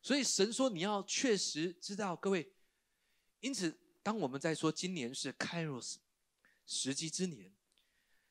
[0.03, 2.53] 所以神说你要确实知道，各位。
[3.40, 5.97] 因此，当我们在说今年是 Kairos
[6.66, 7.55] 时机之年，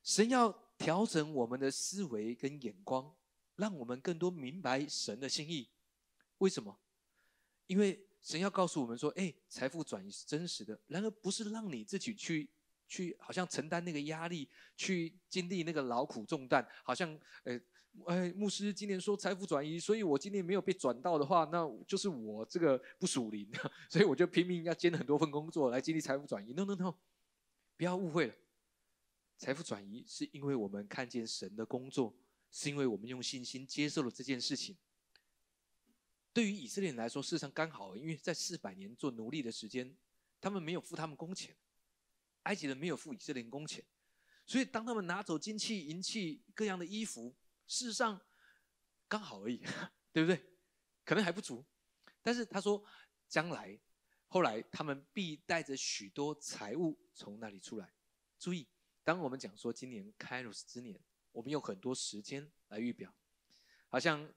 [0.04, 3.10] 神要调整我们的思维跟眼光，
[3.56, 5.70] 让我们更多明白神的心意。
[6.40, 6.78] 为什么？
[7.68, 10.78] 因为神要告诉我们说：“哎，财富转移是真实的。
[10.88, 12.50] 然而，不是让你自己去
[12.86, 16.68] 去，好像承担那个压力，去经历那个劳苦重担。
[16.84, 17.58] 好像，呃，
[18.08, 23.50] 哎，牧师今年说财富转移，所以我今年没有被转到的话，那就是我这个不属灵，
[23.90, 26.52] 所以我就拼命要兼很多份工作来经历财富转移。
[26.52, 26.94] No，No，No，
[27.78, 28.36] 不要误会了，
[29.38, 32.16] 财富转移是因为我们看见神的工作，
[32.52, 34.78] 是因为我们用信心接受了这件事情。”
[36.34, 39.96] 对于以色列人来说，事实上刚好，因为在四百年做奴隶的时间，
[40.42, 41.56] 他们没有付他们工钱，
[42.44, 43.86] 埃及人没有付以色列人工钱，
[44.48, 47.36] 所以当他们拿走金器、银器、各样的衣服，
[47.68, 48.20] 事实上
[49.08, 49.62] 刚好而已，
[50.12, 50.44] 对不对？
[51.06, 51.64] 可能还不足，
[52.24, 52.84] 但是他说，
[53.28, 53.80] 将来
[54.28, 57.94] 后来他们必带着许多财物从那里出来。
[58.40, 58.68] 注意，
[59.04, 61.00] 当我们讲说今年开罗斯之年，
[61.32, 63.14] 我们用很多时间来预表，
[63.88, 64.34] 好像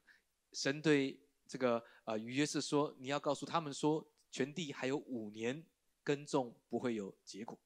[0.52, 1.20] 神对。
[1.48, 5.64] 这个呃，约是说你要告诉他们说，全地还有五年
[6.02, 7.56] 耕种不会有结果，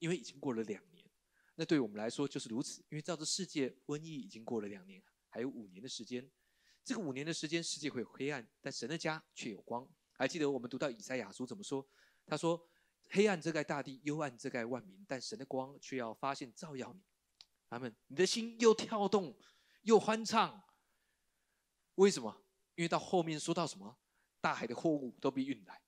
[0.00, 1.06] 因为已经过了两年。
[1.54, 6.28] 那对我们来说就是如此，因为照着世界瘟疫已经过了两年，还有五年的时间。
[6.84, 9.88] 这个五年的时间，世界会有黑暗，但神的家却有光。
[10.14, 11.86] 还记得我们读到以赛亚书怎么说？
[12.26, 12.60] 他说
[13.14, 17.00] ：“黑暗遮盖大地，幽暗遮盖万民，但神的光却要发现照耀你。”
[17.70, 19.38] 他们，你的心又跳动
[19.82, 20.64] 又欢畅，
[21.94, 22.44] 为什么？
[22.74, 23.96] 因为到后面说到什么，
[24.40, 25.80] 大海的货物都被运来，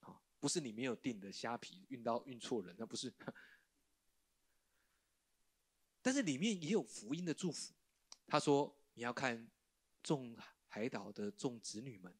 [0.00, 3.12] 啊，不是你没有订的虾皮运到运错人，那不是。
[6.00, 7.74] 但是里面也有福音的祝福，
[8.26, 9.50] 他说你要看
[10.02, 10.34] 众
[10.68, 12.18] 海岛的众子女们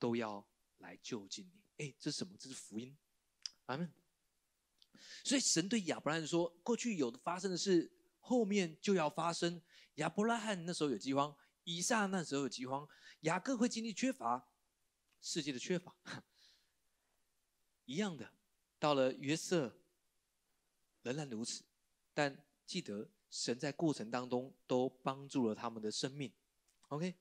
[0.00, 0.44] 都要
[0.78, 2.36] 来就近你，哎，这是什么？
[2.36, 2.96] 这是福音，
[3.66, 3.92] 阿门。
[5.24, 9.60] 所以神对亚伯拉罕说，过去有的发生的事，后面就要发生。
[9.96, 11.36] 亚伯拉罕那时候有饥荒。
[11.66, 12.86] 以撒那时候有饥荒，
[13.20, 14.50] 雅各会经历缺乏，
[15.22, 15.96] 世界的缺乏，
[17.86, 18.30] 一样的，
[18.78, 19.74] 到了约瑟，
[21.00, 21.64] 仍然如此。
[22.12, 26.30] 但记得神在过程当中都帮助了他们的生命。
[26.88, 27.14] OK，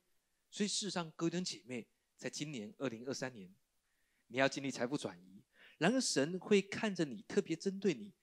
[0.52, 3.56] 所以世上哥登姐妹，在今年二零二三年，
[4.28, 5.42] 你要经历财富转移，
[5.84, 8.14] 然而神会看着你，特别针对你，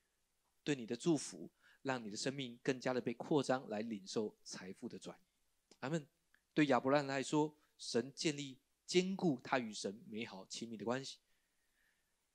[0.64, 1.50] 对你的祝福，
[1.82, 5.74] 让你的生命更加的被扩张，来领受财富的转移。
[5.78, 6.08] 他们
[6.54, 11.18] 对亚伯拉罕来说，神建立坚固他与神美好亲密的关系；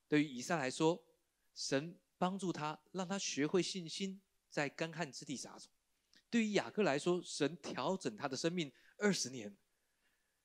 [0.08, 1.04] 对于以撒来说，
[1.56, 5.72] 神帮助他，让他学会信心，在干旱之地撒种；
[6.30, 9.58] 对于雅各来说，神调整他的生命二十年，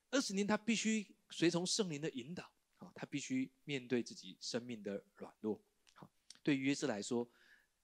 [0.08, 5.62] 二十年他必须随从圣灵的引导，啊，他必须面对自己生命的软弱。
[5.94, 6.10] 好，
[6.42, 7.26] 对于约瑟来说，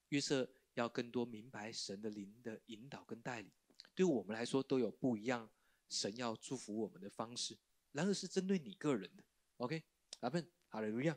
[0.08, 3.50] 约瑟要更多明白神的灵的引导跟带领。
[3.94, 5.50] 对我们来说都有不一样，
[5.88, 7.56] 神要祝福我们的方式，
[7.92, 9.24] 然而是针对你个人的。
[9.56, 9.82] OK，
[10.20, 11.16] 阿门，哈利路亚。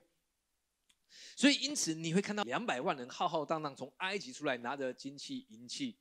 [1.35, 5.97] 所以因此你会看到两百万人浩浩荡荡从埃及出来，拿着金器银器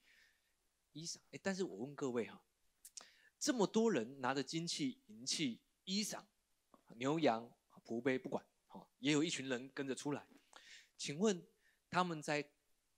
[0.93, 1.17] 衣裳。
[1.31, 2.45] 哎，但是我问各位哈，
[3.39, 6.23] 这么多人拿着金器银器衣裳，
[6.97, 7.51] 牛羊
[7.89, 10.27] 仆婢不管，哈，也有一群人跟着出来。
[10.99, 11.43] 请问
[11.89, 12.47] 他们在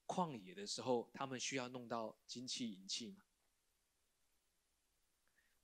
[0.05, 3.22] 旷野的时候，他们需要弄到金器银器吗？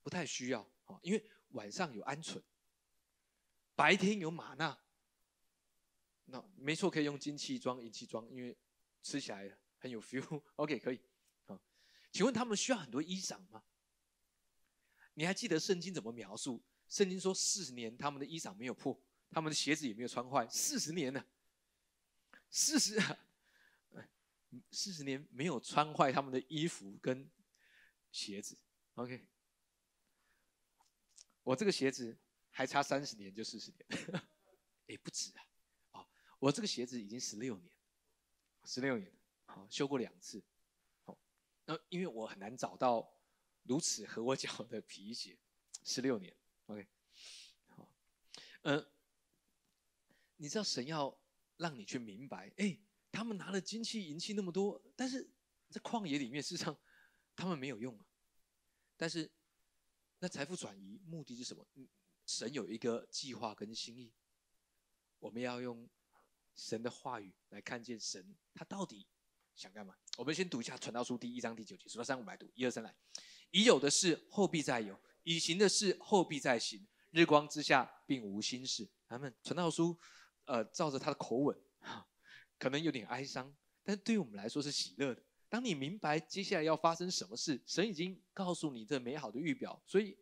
[0.05, 0.71] 不太需要，
[1.03, 2.41] 因为晚上有鹌鹑，
[3.75, 4.79] 白天有玛纳。
[6.27, 8.57] 那没错，可以用金器装银器装，因为
[9.03, 10.41] 吃起来很有 feel。
[10.55, 11.01] OK，可以。
[11.47, 11.61] 好，
[12.13, 13.65] 请问他们需要很多衣裳吗？
[15.15, 16.63] 你还记得圣经怎么描述？
[16.89, 18.97] 圣经说四十年他们的衣裳没有破，
[19.31, 20.49] 他们的鞋子也没有穿坏。
[20.49, 21.25] 四十年呢？
[22.51, 22.99] 四十，
[24.71, 27.31] 四十年没有穿坏他们的衣服跟
[28.11, 28.57] 鞋子。
[28.95, 29.29] OK，
[31.43, 32.17] 我这个鞋子
[32.51, 33.87] 还差三十年就四十年，
[34.89, 36.09] 哎，不止啊。
[36.39, 37.73] 我这个鞋子已经十六年，
[38.65, 39.13] 十六年，
[39.47, 40.43] 好修过两次，
[41.05, 41.19] 好，
[41.65, 43.13] 那因为我很难找到
[43.65, 45.39] 如此合我脚的皮鞋，
[45.85, 46.35] 十六年
[46.67, 46.87] ，OK，
[47.69, 47.91] 好，
[48.63, 48.87] 呃，
[50.37, 51.17] 你知道神要
[51.57, 52.79] 让你去明白，哎，
[53.11, 55.29] 他们拿了金器银器那么多，但是
[55.71, 56.77] 在旷野里面，事实上
[57.35, 58.07] 他们没有用啊，
[58.97, 59.31] 但是
[60.19, 61.67] 那财富转移目的是什么？
[62.27, 64.13] 神有一个计划跟心意，
[65.19, 65.89] 我们要用。
[66.59, 69.07] 神的话语来看见神，他到底
[69.55, 69.95] 想干嘛？
[70.17, 72.97] 我们先读一下《传道书》第一章第九节，数到三五百读，一二三来。
[73.51, 76.89] 已有的事后必再有，已行的事后必再行。
[77.11, 78.89] 日光之下并无新事。
[79.07, 79.95] 咱们《传道书》
[80.47, 81.57] 呃，照着他的口吻，
[82.59, 83.55] 可能有点哀伤，
[83.85, 85.23] 但对于我们来说是喜乐的。
[85.49, 90.17] 当你明白接下来要发生什么事，神已经告诉你这美好的预表，所以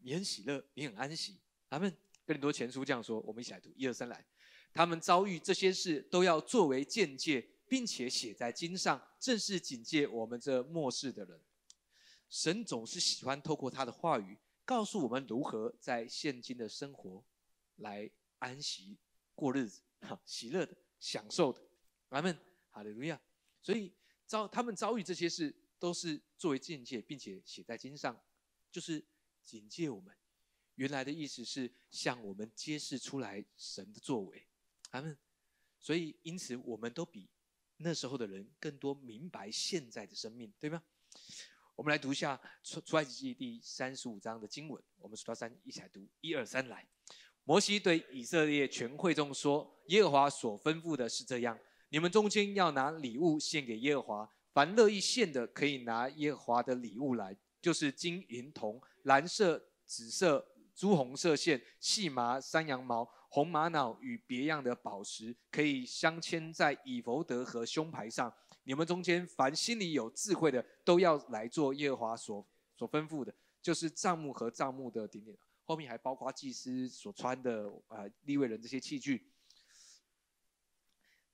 [0.00, 1.38] 你很喜乐，你很安息。
[1.70, 1.90] 咱们
[2.26, 4.24] 《哥林多前书》这样说，我们一起来读，一二三来。
[4.72, 11.40] 他们遭遇这些事，都要作为见解，并且写在经上，正是警戒我们这末世的人。
[12.28, 17.24] 神总是喜欢透过他的话语，告诉我们如何在现今的生活
[17.76, 18.96] 来安息
[19.34, 21.60] 过日子，哈，喜乐的、享受的。
[22.10, 22.38] 阿门，
[22.70, 23.20] 哈利路亚。
[23.60, 23.92] 所以
[24.26, 28.20] 遭他们遭遇这些事，都是作为境界，并且写在经上，
[28.70, 29.04] 就是
[29.42, 30.14] 警戒我们。
[30.76, 34.46] 原来的意思是向我们揭示出来神的作为。
[34.90, 35.16] 他们，
[35.78, 37.28] 所以因此，我们都比
[37.76, 40.82] 那时候的人更多明白现在的生命，对吗？
[41.76, 44.80] 我们来读一下出出埃及记第三十五章的经文。
[44.98, 46.86] 我们数到三，一起来读，一二三，来。
[47.44, 51.58] 摩西对以色列全会众说：“耶和华所吩咐的是这样：
[51.90, 68.32] 你们中间要拿礼物献给耶和华，凡乐意献的，可以拿耶和华的礼物来，就是金银铜、蓝色、紫色、朱红色线、细麻、山羊毛。”红玛瑙与别样的宝石可以镶嵌在以弗德和胸牌上。
[68.62, 75.36] 你们中间凡心里有智慧的，都要来做耶和华所所吩咐的，就是帐幕和帐幕的顶点。
[75.64, 79.30] 后面还包括祭司所穿的啊，立位人这些器具。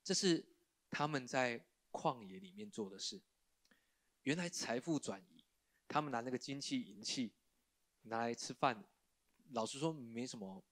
[0.02, 0.44] 这是
[0.90, 3.20] 他们在旷野里面做的事。
[4.22, 5.44] 原来财富转移，
[5.86, 7.32] 他们拿那个金器银器
[8.02, 8.84] 拿来吃饭，
[9.50, 10.64] 老实说没什么。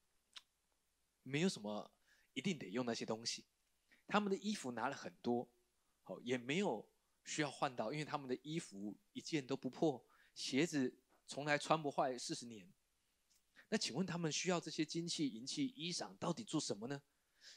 [1.25, 1.91] 没有什么
[2.33, 3.45] 一定得用那些东西，
[4.07, 5.47] 他们的衣服拿了很多，
[6.03, 6.89] 好也没有
[7.23, 10.03] 需要换到，因为他们的衣服一件都不破，
[10.35, 12.67] 鞋子从来穿不坏四十年。
[13.69, 17.03] 那请问他们需要这些金器银器衣裳到底做什么呢？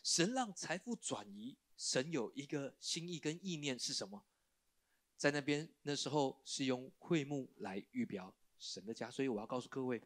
[0.03, 4.25] 神让财富转移，神有一个心意跟意念是什么？
[5.17, 10.01] 在那边那时候是用会幕来预表神的家，所以我要告诉各位，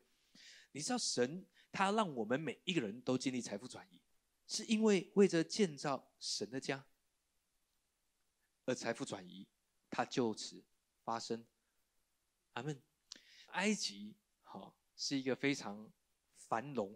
[0.72, 1.46] 你知道神。
[1.72, 4.00] 他让我们每一个人都经历财富转移，
[4.48, 6.86] 是因为为着建造神的家，
[8.63, 9.46] 而财富转移，
[9.89, 10.63] 它就此
[11.04, 11.46] 发生。
[12.54, 12.82] 阿门。
[13.48, 14.15] 埃及
[14.95, 15.91] 是一个非常
[16.36, 16.95] 繁荣，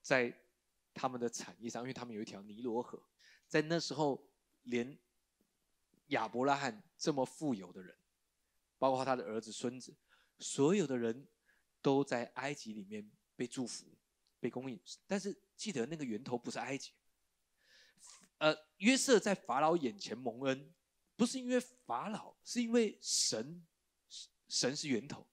[0.00, 0.34] 在
[0.94, 3.02] 他们的产业上，因为他们有一条尼罗河，
[3.46, 4.30] 在那时候，
[4.62, 4.98] 连
[6.08, 7.96] 亚伯拉罕这么富有的人，
[8.78, 9.96] 包括他的儿子、孙子，
[10.38, 11.26] 所有的人
[11.80, 13.10] 都在埃及里面。
[13.36, 13.86] 被祝福，
[14.38, 16.92] 被供应，但是记得那个源头不是埃及。
[18.36, 20.74] 呃，约瑟在法老眼前蒙恩，
[21.16, 23.66] 不是因为法老，是因为神，
[24.46, 25.26] 神是源头。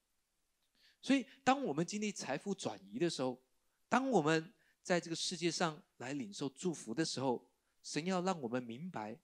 [1.01, 3.41] 所以，当我们经历财富转移的时候，
[3.87, 7.49] 当我们在这个世界上来领受祝福的时候，
[7.81, 9.19] 神要让我们明白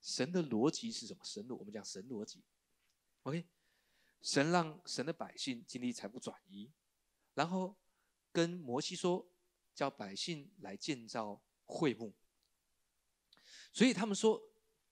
[0.00, 1.24] 神的逻辑是什么。
[1.24, 2.42] 神逻，我们讲神逻辑。
[3.22, 3.44] OK，
[4.22, 6.70] 神让神的百姓经历财富转移，
[7.34, 7.76] 然后。
[8.32, 9.26] 跟摩西说，
[9.74, 12.12] 叫百姓来建造会幕。
[13.72, 14.38] 所以他们说，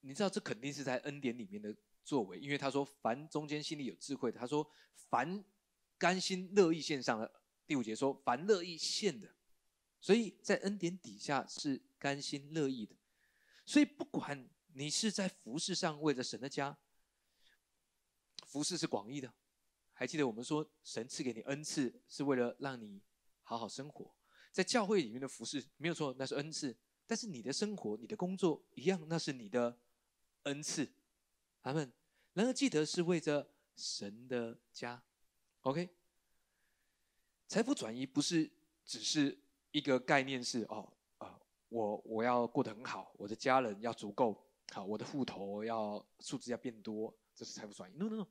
[0.00, 4.66] 你知道这肯定是在恩典里面的作为，因为他说凡中间心里有智慧，他说
[5.10, 5.44] 凡
[5.98, 7.40] 甘心乐意献上的。
[7.66, 9.34] 第五节说凡乐意献的，
[10.00, 12.94] 所以在恩典底下是甘心乐意的。
[13.64, 16.76] 所以不管你是在服饰上为着神的家，
[18.46, 19.32] 服饰是广义的。
[19.94, 23.00] 还记得我们说，神赐给你恩赐是为了让你
[23.42, 24.14] 好好生活，
[24.50, 26.76] 在教会里面的服饰没有错，那是恩赐。
[27.06, 29.78] 但是你的生活、你的工作一样，那是你的
[30.42, 30.92] 恩赐。
[31.60, 31.92] 阿们
[32.32, 35.02] 然而记得是为着神的家
[35.64, 35.90] ，OK？
[37.48, 38.50] 财富转移不是
[38.86, 39.36] 只是
[39.70, 47.94] 一个概念，是哦啊，我我要过得很好，我的家人要足够好，我的户头要数字要变多，这是财富转移。
[47.96, 48.26] No No No，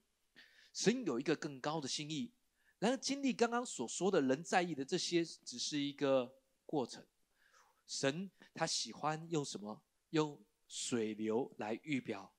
[0.73, 2.31] 神有一个更高的心意。
[2.79, 6.33] 然而经历刚刚所说的人在意的这些，只是一个
[6.65, 7.05] 过程。
[7.85, 9.81] 神他喜欢用什么？
[10.09, 12.33] 用水流来预表，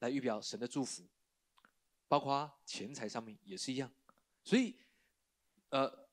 [0.00, 1.04] 来预表神的祝福，
[2.08, 3.92] 包括钱财上面也是一样。
[4.42, 4.74] 所以，
[5.68, 6.08] 呃，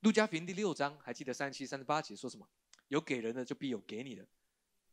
[0.00, 2.48] 路加福音第六章还记得三十七、三十八节说什么？
[2.88, 4.26] 有给人的就必有给你的，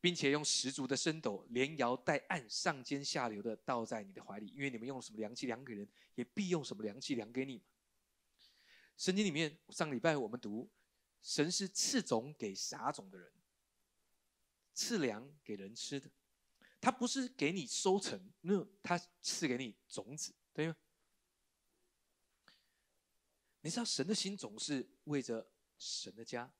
[0.02, 7.62] 并且用十足的升斗连摇带按上尖下流的倒在你的怀里，因为你们用什么良器量给人，也必用什么良器量给你。
[8.98, 10.70] 圣经里面上礼拜我们读。
[11.22, 13.30] 神是赐种给撒种的人，
[14.74, 16.10] 赐粮给人吃的，
[16.82, 20.76] 他不是给你收成，那他赐给你种子，对吗？
[23.62, 26.54] 你知道神的心总是为着神的家，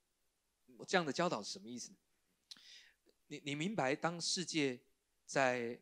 [0.86, 1.94] 这样的教导是什么意思？
[3.28, 4.82] 你你明白，当世界
[5.26, 5.82] 在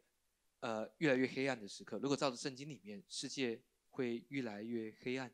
[0.59, 5.33] 呃越来越黑暗的时刻，如果照着圣经里面，世界会越来越黑暗，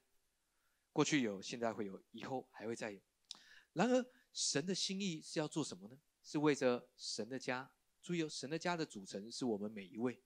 [0.94, 3.02] 过去有，现在会有，以后还会再有。
[3.74, 6.00] 然而，神的心意是要做什么呢？
[6.24, 7.70] 是为着神的家。
[8.04, 10.22] 注意哦，神的家的组成是我们每一位。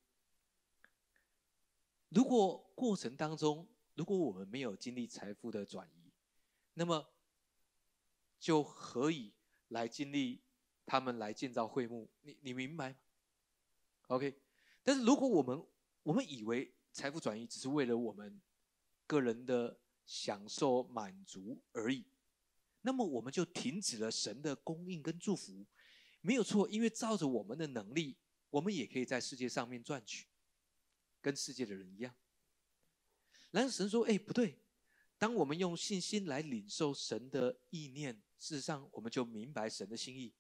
[2.09, 6.11] 如果过程当中，如果我们没有经历财富的转移，
[6.73, 7.07] 那么
[8.39, 9.31] 就何以
[9.67, 10.41] 来经历
[10.85, 12.09] 他们来建造会幕？
[12.23, 12.97] 你你明白吗
[14.07, 14.41] ？OK。
[14.83, 15.63] 但是如果我们
[16.01, 18.41] 我们以为财富转移只是为了我们
[19.05, 22.05] 个人的享受满足而已。
[22.81, 25.65] 那么我们就停止了神的供应跟祝福，
[26.21, 28.17] 没有错，因为照着我们的能力，
[28.49, 30.27] 我们也可以在世界上面赚取，
[31.21, 32.13] 跟世界的人一样。
[33.51, 34.60] 然后神说：“哎，不对，
[35.17, 40.34] 当我们用信心来领受神的意念，事实上我们就明白神的心意。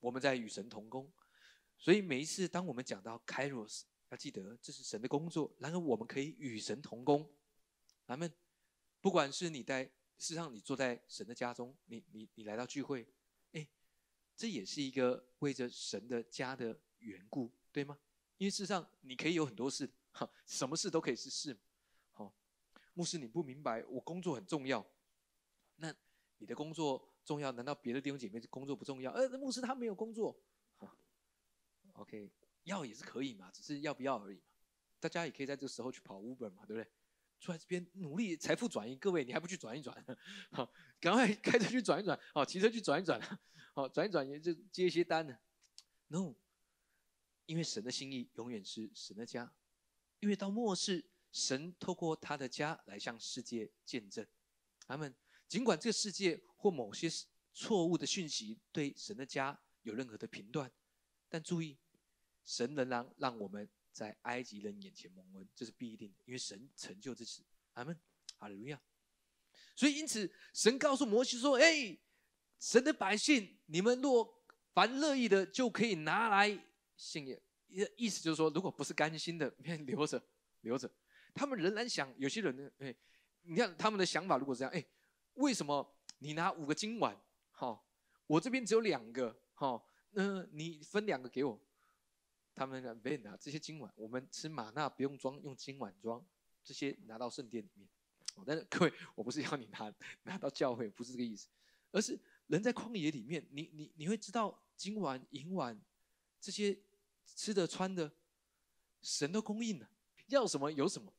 [0.00, 1.12] 我们在与神同工，
[1.76, 7.30] 所以每一次当我们讲到 Kairos，要记得这是神的工作，然后我们可以与神同工。
[8.06, 8.32] 咱们
[9.00, 13.06] 不管是你在。”事实上，你坐在神的家中，你你你来到聚会，
[14.38, 17.98] 这也是一个为着神的家的缘故，对吗？
[18.36, 21.58] 因为事实上，你可以有很多事，哈，什么事都可以是事，
[22.12, 22.32] 好，
[22.94, 24.86] 牧师你不明白，我工作很重要，
[25.74, 25.92] 那
[26.36, 29.10] 你的工作重要，难道别的弟兄姐妹工作不重要？
[29.10, 30.40] 呃，牧师他没有工作，
[30.76, 30.96] 哈
[31.94, 32.30] ，OK，
[32.62, 34.42] 要也是可以嘛，只是要不要而已嘛。
[35.00, 36.88] 大家也可以在这个时候去跑 Uber 嘛，对不对？
[37.40, 40.04] 出来这边努力财富转移，各位你还不去转一转？
[40.50, 40.70] 好，
[41.00, 43.20] 赶快开车去转一转，好，骑车去转一转，
[43.74, 45.38] 好，转一转也就接一些单呢。
[46.08, 46.34] No，
[47.46, 49.52] 因为神的心意永远是神的家，
[50.20, 54.26] 因为到末世，神透过他的家来向世界见证。
[54.86, 55.14] 他们
[55.46, 57.08] 尽管这个世界或某些
[57.54, 60.70] 错误的讯息对神的家有任何的评断，
[61.28, 61.78] 但注意，
[62.44, 63.68] 神仍然让我们。
[63.98, 67.42] 在埃及人眼前蒙恩，这是必定的，因为神成就这事。
[67.72, 67.98] 阿门，
[68.36, 68.80] 哈利路亚。
[69.74, 71.98] 所以因此，神告诉摩西说：“哎，
[72.60, 74.40] 神的百姓，你们若
[74.72, 76.64] 凡乐意的，就可以拿来
[76.96, 80.22] 献耶。”意意思就是说，如果不是甘心的，你 留着，
[80.60, 80.88] 留着。
[81.34, 82.94] 他们仍然想，有些人呢，哎，
[83.42, 84.86] 你看他们的想法，如果这样，哎，
[85.34, 87.20] 为什么你拿五个金碗？
[87.50, 87.84] 好，
[88.28, 91.60] 我这边只有两个，好，那你分两个给我。
[92.58, 96.26] 他们讲别拿这些金碗，我们吃玛纳不用装，用金碗装，
[96.64, 97.88] 这些拿到圣殿里面。
[98.44, 101.48] 但是 各位，我不是要你拿 拿到教会，不是这个意思，
[101.92, 102.18] 而是
[102.48, 105.80] 人在旷野里面，你你你会知道金碗银碗
[106.40, 106.76] 这些
[107.24, 108.12] 吃的穿的，
[109.02, 109.88] 神都供应了，
[110.26, 111.14] 要什么有什么。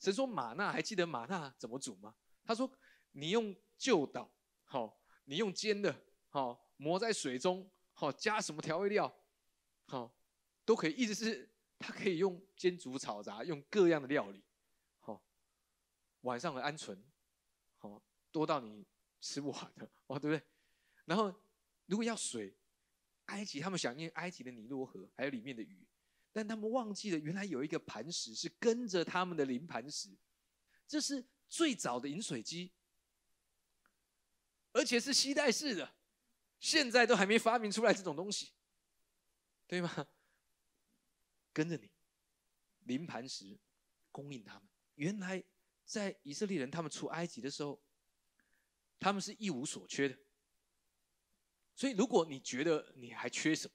[0.00, 2.16] 神说玛纳，还记得玛纳怎么煮吗？
[2.42, 2.68] 他说
[3.12, 4.28] 你用旧捣，
[4.64, 9.14] 好，你用煎的，好，磨在水中，好，加什么调味料，
[9.86, 10.12] 好。
[10.64, 11.48] 都可以，意思是
[11.78, 14.42] 他可以用煎煮炒炸，用各样的料理，
[15.00, 15.20] 好，
[16.20, 16.96] 晚上的鹌鹑，
[17.78, 18.00] 好
[18.30, 18.86] 多到你
[19.20, 20.46] 吃不完的 哦，对不对？
[21.04, 21.34] 然后
[21.86, 22.54] 如果要水，
[23.26, 25.86] 埃及他们想念埃及的尼罗河，还有里面的鱼，
[26.32, 30.10] 但他们忘记了原来有一个磐石是跟着他们的灵磐石，
[30.86, 32.72] 这是最早的饮水机，
[34.72, 35.94] 而且是吸带式的，
[36.60, 38.52] 现在都还没发明出来这种东西。
[39.66, 40.06] 对吗？
[41.52, 41.90] 跟着你，
[42.84, 43.58] 临盘时
[44.10, 44.68] 供应他们。
[44.94, 45.42] 原来
[45.84, 47.80] 在以色列人他们出埃及的时候，
[48.98, 50.18] 他们是一无所缺的。
[51.74, 53.74] 所以，如果你觉得你还缺什么，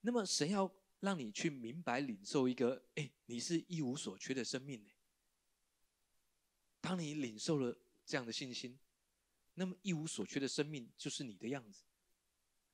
[0.00, 4.90] 那么神要让你去明白、领受一个，哎，你是一无所缺的生命呢。
[6.80, 8.78] 当你领受了这样的信心，
[9.54, 11.84] 那么一无所缺的生命就是你的样子。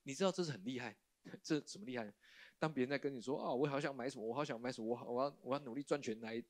[0.04, 0.96] 你知道这是很厉害，
[1.42, 2.12] 这怎么厉害？
[2.61, 6.40] 当别人在跟你说啊，我好想买什么，我好想买什么，我好我要我要努力赚钱来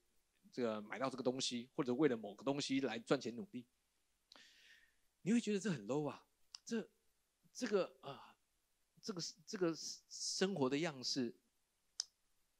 [0.52, 3.64] 这个买到这个东西，或者为了某个东西来赚钱努力，
[5.22, 6.26] 你会觉得这很 low 啊，
[6.66, 6.86] 这。
[7.52, 8.32] 这个啊，
[9.02, 9.74] 这个这个
[10.08, 11.34] 生活的样式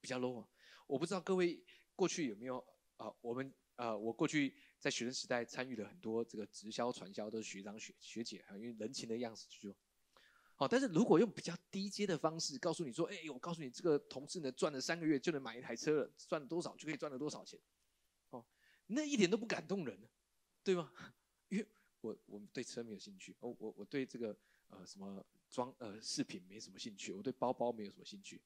[0.00, 0.48] 比较 low 啊！
[0.88, 1.62] 我不知道各位
[1.94, 2.58] 过去有没有
[2.96, 3.06] 啊？
[3.20, 9.76] 我们啊，我过去在学生时代参与了很多这个直销传销，都是学长学学姐啊，因为人情的样子去做。
[10.60, 17.58] 好，但是如果用比较低阶的方式告诉你说，哎，我告诉你这个同事呢，赚了三个月就能买一台车了，赚了多少就可以赚了多少钱，
[18.28, 18.44] 哦，
[18.88, 19.98] 那一点都不感动人，
[20.62, 20.92] 对吗？
[21.48, 21.66] 因为
[22.02, 24.36] 我我对车没有兴趣，我我我对这个。
[24.72, 28.40] 呃，什么装呃饰品没什么兴趣，我对包包没有什么兴趣，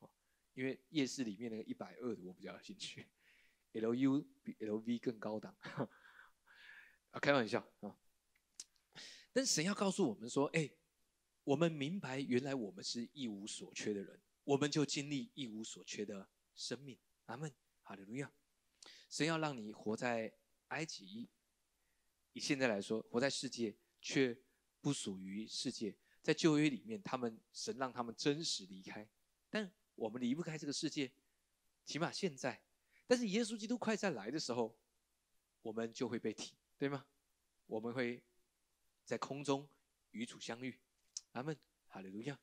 [0.00, 0.10] 哦，
[0.52, 3.08] 因为夜市里面那个一百二的我比较有兴趣
[3.72, 5.56] ，L U 比 L V 更高档，
[7.12, 7.96] 啊，开玩笑啊。
[9.32, 10.70] 但神要告诉我们说，哎，
[11.50, 16.96] 我们明白原来我们是一无所缺的人，我们就经历一无所缺的生命。
[17.24, 18.30] 阿门，哈利路亚。
[19.08, 20.32] 神要让你活在
[20.68, 21.28] 埃及，
[22.34, 24.38] 以现在来说，活在世界却。
[24.82, 29.06] 不属于世界，在旧约里面，他们神让他们真实离开，
[29.50, 31.12] 但我们离不开这个世界，
[31.84, 32.62] 起码现在。
[33.06, 34.74] 但是耶稣基督快再来的时候，
[35.60, 37.04] 我们就会被提，对吗？
[37.66, 38.22] 我们会
[39.04, 39.68] 在空中
[40.12, 40.78] 与主相遇。
[41.32, 41.56] 阿门，
[41.86, 42.38] 哈利路亚。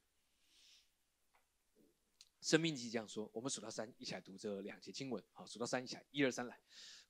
[2.40, 5.22] 生命记这样说，我们数到三，一起来读这两节经文。
[5.34, 6.58] 好，数到三，一起来，一二三，来。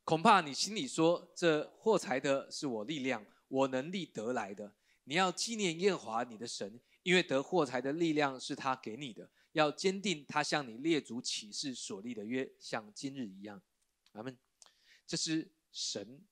[0.04, 4.76] 恐怕你心里说，这获财的是我力量，我能力得来的。
[5.04, 9.30] 你要纪念耶和华你的神，因为得获财的力量是他给你的。
[9.52, 13.62] 要坚定他向你列祖起誓所立的约，像今日一样。
[14.14, 14.38] 阿门。
[15.06, 16.26] 这是神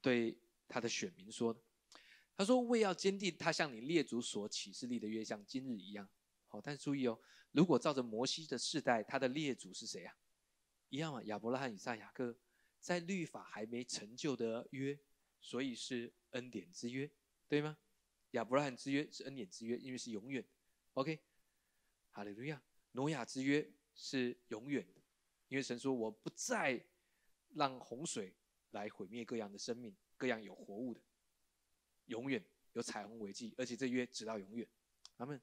[0.00, 1.60] 对他的选民说的。
[2.40, 6.08] 他说：“为要坚定他向你列祖所启示立的约，像今日一样。”
[6.48, 7.20] 好，但是注意哦，
[7.52, 10.16] 如果照着摩西的世代，他的列祖是谁啊？
[10.88, 12.34] 一样啊，亚伯拉罕、以撒、雅各，
[12.78, 14.98] 在律法还没成就的约，
[15.38, 17.10] 所以是恩典之约，
[17.46, 17.76] 对吗？
[18.30, 20.42] 亚伯拉罕之约是恩典之约，因为是永远。
[20.94, 21.20] OK，
[22.10, 22.62] 哈利路亚。
[22.92, 25.02] 挪亚之约是永远的，
[25.48, 26.82] 因为神说：“我不再
[27.50, 28.34] 让洪水
[28.70, 31.02] 来毁灭各样的生命，各样有活物的，
[32.10, 32.44] 永远
[32.74, 34.68] 有彩虹为记，而且这约直到永远。”
[35.16, 35.40] 他们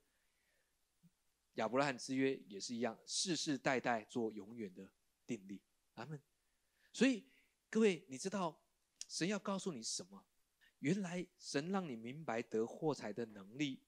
[1.53, 4.91] 亚伯拉罕之约也是一样，世世代代做永远的
[5.25, 5.61] 定力。
[5.95, 6.21] 他们，
[6.93, 7.25] 所以
[7.69, 8.61] 各位，你知道
[9.07, 10.23] 神要告诉你什么？
[10.79, 13.81] 原来神让你明白得获财的能力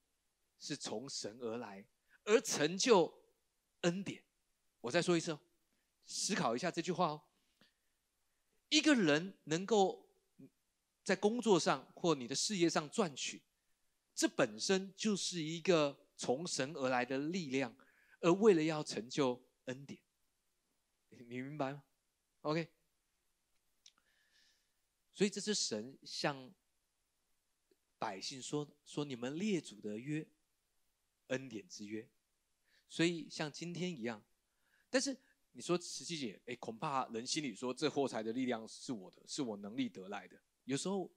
[0.58, 1.86] 是从神而来，
[2.24, 3.22] 而成就
[3.82, 4.24] 恩典。
[4.80, 5.38] 我再说一次，
[6.04, 7.22] 思考一下这句话哦。
[8.68, 10.09] 一个人能够
[11.02, 13.42] 在工作上或你的事业上赚取，
[14.14, 17.76] 这本身就是一个从神而来的力量，
[18.20, 20.00] 而为了要成就恩典，
[21.08, 21.82] 你明白吗
[22.42, 22.68] ？OK。
[25.14, 26.52] 所以这是神向。
[27.98, 30.26] 百姓说：“说你们列祖的约，
[31.26, 32.08] 恩典之约，
[32.88, 34.24] 所以像今天一样。
[34.88, 35.14] 但是
[35.52, 40.40] 你说慈禧姐，哎，恐怕人心里说这货财的力量是我的，是我能力得来的。
[40.64, 41.10] 有时候，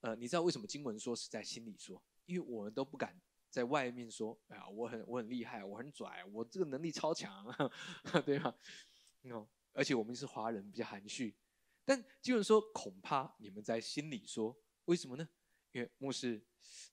[0.00, 2.02] 呃，你知道为什么经文说是在心里说？
[2.26, 3.20] 因为我们都不敢
[3.50, 7.44] 在外面说，哎呀，我很我很厉害，我很拽，我这个能力超强，
[8.24, 8.54] 对吗？
[9.24, 11.34] 哦，而且我们是华人，比较含蓄。
[11.84, 15.28] 但经文说，恐怕你们在心里说，为什么呢？”
[15.72, 16.44] 因为牧师，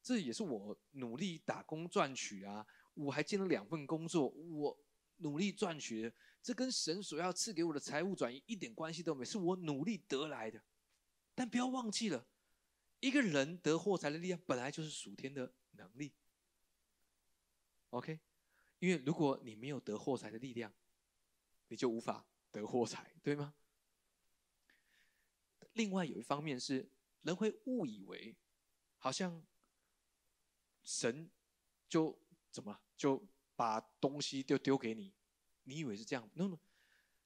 [0.04, 2.66] 这也是我努力打工赚取啊！
[2.94, 4.80] 我还兼了两份工作，我
[5.18, 10.62] 努力赚取的，这跟神所要赐给我的财务转移一点关系都没，是我努力得来的。
[11.38, 12.26] 但不要忘记了，
[13.00, 16.12] 一个人得获财的力量本来就是属天的能力。
[17.92, 18.20] OK，
[18.80, 20.74] 因为如果你没有得获财的力量，
[21.68, 23.54] 你就无法得获财，对吗？
[25.74, 26.90] 另外有一方面是
[27.22, 28.36] 人会误以为。
[29.00, 29.46] 好像
[30.82, 31.30] 神
[31.88, 32.20] 就
[32.52, 33.24] 怎么就
[33.56, 35.14] 把东西就丢给你？
[35.66, 36.58] 你以为是这样？no no，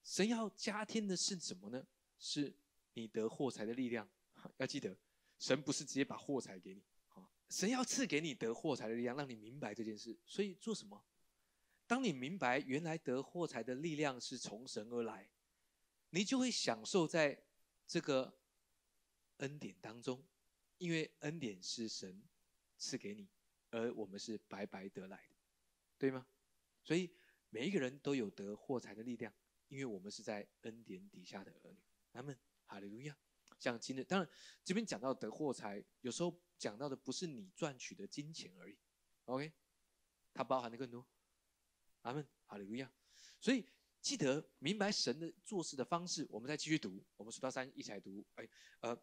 [0.03, 1.87] 神要加添的是什么呢？
[2.19, 2.53] 是
[2.93, 4.09] 你得货财的力量。
[4.57, 4.97] 要记得，
[5.37, 6.83] 神不是直接把货财给你，
[7.49, 10.17] 神要赐给你得货财的力量，让你明白这件事。
[10.25, 11.03] 所以做什么？
[11.85, 15.29] 当你明白原来得货财的力量是从神而来，
[16.11, 17.43] 你就会享受在
[17.85, 18.33] 这个
[19.37, 20.25] 恩典当中，
[20.77, 22.23] 因为恩典是神
[22.77, 23.29] 赐给你，
[23.69, 25.35] 而我们是白白得来的，
[25.97, 26.25] 对吗？
[26.83, 27.13] 所以
[27.49, 29.33] 每一个人都有得货财的力量，
[29.67, 31.79] 因为我们是在恩典底下的儿女。
[32.13, 32.37] 阿门，
[32.71, 33.17] 哈利路亚。
[33.59, 34.27] 像今日，当然
[34.63, 38.77] 这边讲到得货财，有时候讲到的不是你赚取的金钱而已
[39.25, 39.51] ，OK？
[40.33, 41.05] 它包含的更多。
[42.03, 42.89] 阿门，哈利路亚。
[43.41, 43.67] 所以
[43.99, 47.03] 记得明白神的做事的方式，我们再继续读。
[47.17, 48.25] 我们数到三，一起来读。
[48.35, 48.49] 哎，
[48.79, 48.97] 呃，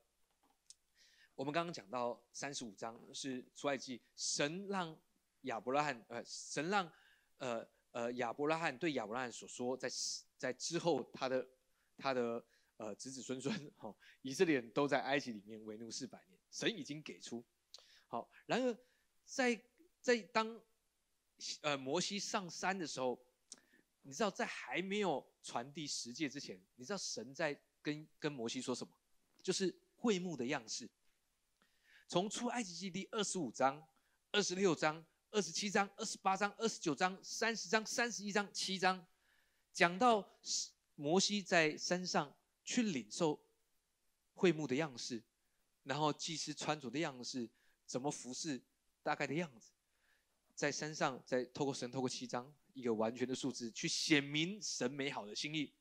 [1.34, 4.98] 我们刚刚讲到三十五章是出埃及，神让
[5.42, 6.90] 亚伯拉罕，呃，神让，
[7.36, 9.88] 呃呃亚伯拉罕对亚伯拉罕所说，在
[10.36, 11.48] 在之后他的
[11.96, 12.44] 他的
[12.78, 17.44] 呃子子孙孙，哈，以色列人都在埃及里面为奴四百年，神已经给出。
[18.08, 18.76] 好，然而
[19.24, 19.60] 在
[20.00, 20.60] 在当。
[21.60, 23.16] 呃，摩西上山的时候，
[24.02, 28.92] 你知道在还没有传递十诫之前，你知道神在跟跟摩西说什么？
[29.40, 30.90] 就是会幕的样式。
[32.08, 33.86] 从出埃及记第二十五章、
[34.32, 39.06] 二十六章、二十七章、二十八章、二十九章、三十章、三十一章、七章，
[39.72, 40.28] 讲到
[40.96, 42.34] 摩西在山上
[42.68, 43.42] 去领受
[44.34, 45.22] 会幕的样式，
[45.84, 47.48] 然后祭司穿着的样式，
[47.86, 48.60] 怎么服侍，
[49.02, 49.70] 大概的样子。
[50.54, 55.72] 在山上，在透过神，透过七章一个完全的数字，去显明神美好的心意。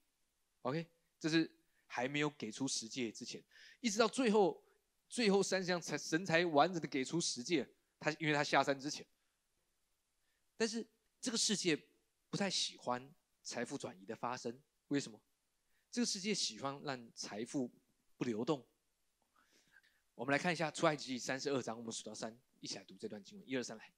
[0.61, 0.87] OK，
[1.19, 1.51] 这是
[1.87, 3.43] 还没有给出十诫之前，
[3.81, 4.63] 一直到最后，
[5.09, 7.67] 最后三项才神才完整的给出十诫。
[7.99, 9.05] 他因为他下山之前，
[10.55, 10.87] 但是
[11.19, 11.75] 这个世界
[12.29, 13.13] 不太喜欢
[13.43, 14.57] 财富转移的发生，
[14.87, 15.19] 为什么？
[15.97, 17.67] 这个世界喜欢让财富
[18.17, 18.63] 不流动。
[20.13, 23.91] 我们来看一下出埃及三十二章，我们数到三，一起来读这段经文，一二三，来。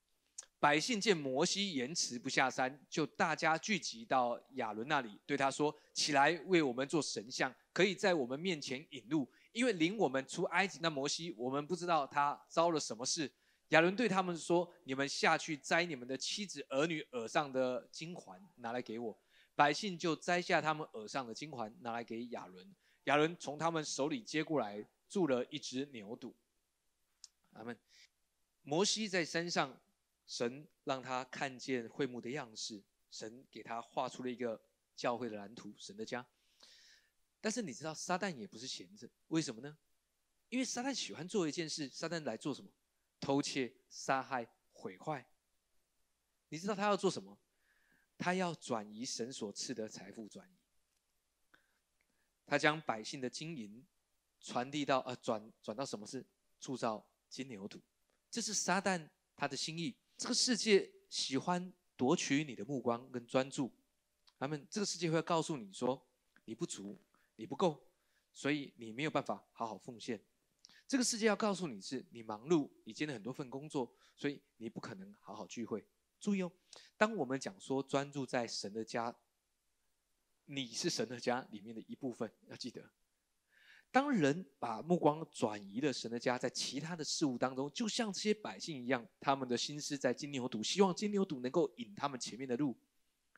[0.61, 9.29] 百姓见摩西延迟不下山，就大家聚集到亚伦那里，对他说：“起来，为我们做神像，可以在我们面前引路。
[9.51, 13.29] 因为领我们出埃及那摩西，我们不知道他遭了什么事。”
[13.75, 19.19] 亚伦对他们说：“你们下去摘你们的妻子儿女耳上的金环，拿来给我。”
[19.59, 22.73] 百姓就摘下他们耳上的金环，拿来给亚伦。
[23.03, 26.31] 亚伦从他们手里接过来，铸了一只牛犊。
[27.51, 27.77] 阿门。
[28.63, 29.77] 摩西在山上。
[30.25, 32.79] 神让他看见会幕的样式，
[33.09, 34.61] 神给他画出了一个
[34.95, 36.23] 教会的蓝图，神的家。
[37.41, 39.75] 但是你知道，撒旦也不是闲着，为什么呢？
[40.49, 42.69] 因为撒旦喜欢做一件事，撒旦来做什么？
[43.19, 45.25] 偷窃、杀害、毁坏。
[46.49, 47.35] 你知道他要做什么？
[48.19, 50.51] 他要转移神所赐的财富，转移。
[52.45, 53.85] 他将百姓的金银
[54.41, 56.25] 传递到，呃，转转到什么是
[56.59, 57.79] 铸造金牛犊？
[58.29, 59.95] 这是撒旦他的心意。
[60.17, 63.71] 这个世界喜欢夺取你的目光跟专注，
[64.37, 66.05] 他们这个世界会告诉你说
[66.43, 66.99] 你不足，
[67.37, 67.81] 你不够，
[68.33, 70.21] 所以你没有办法好好奉献。
[70.87, 75.87] 这个世界要告诉你是你忙碌，你兼了很多份工作，所以你不可能好好聚会。
[76.19, 76.51] 注意哦，
[76.97, 79.15] 当我们讲说专注在神的家，
[80.45, 82.91] 你是神的家里面的一部分，要记得。
[83.91, 92.77] 当人把目光转移了神的家，在其他的事物当中，就像这些百姓一样，他们的心思在金牛犊，希望金牛犊能够引他们前面的路，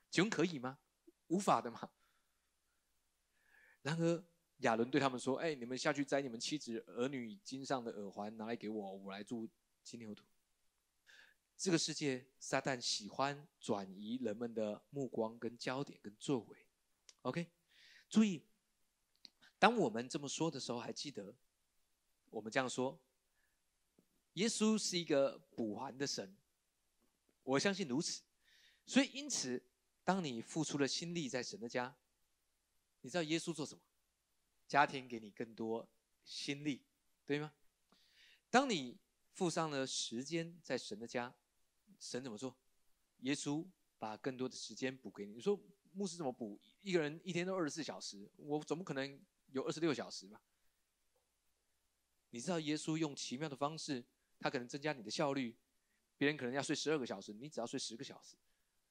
[0.10, 0.78] 请问可以吗？
[1.28, 1.90] 无法的嘛。
[3.82, 4.24] 然而
[4.58, 9.48] 亚伦对他们说：“哎，你们下去摘你们妻子儿女金上的耳环，拿来给我，我来做
[9.84, 10.22] 金牛犊。”
[11.62, 16.58] 这个世界，撒旦喜欢转移人们的目光、跟焦点、跟作为。
[17.22, 17.52] OK，
[18.10, 18.44] 注意。
[19.60, 21.36] 当我们这么说的时候，还记得
[22.32, 23.00] 我们这样说：
[24.34, 26.36] 耶稣是一个补还的神，
[27.44, 28.24] 我相信如此。
[28.88, 29.64] 所以，因此，
[30.04, 31.96] 当你付出了心力在神的家，
[33.02, 33.82] 你知道耶稣做什么？
[34.68, 35.88] 家庭给你更多
[36.26, 36.82] 心力，
[37.24, 37.54] 对吗？
[38.50, 38.98] 当你
[39.32, 41.36] 付上了时间在神的家，
[42.02, 42.54] 神怎么做？
[43.20, 43.66] 耶稣
[43.98, 45.36] 把更多的时间补给你。
[45.36, 45.58] 你说
[45.94, 46.60] 牧师怎么补？
[46.82, 49.22] 一个人一天都二十四小时，我怎么可能？
[49.52, 50.42] 有二十六小时吧？
[52.30, 54.04] 你知道耶稣用奇妙的方式，
[54.40, 55.56] 他可能增加你的效率。
[56.18, 58.38] 别人可能要睡十二个小时，你只要睡十个小时，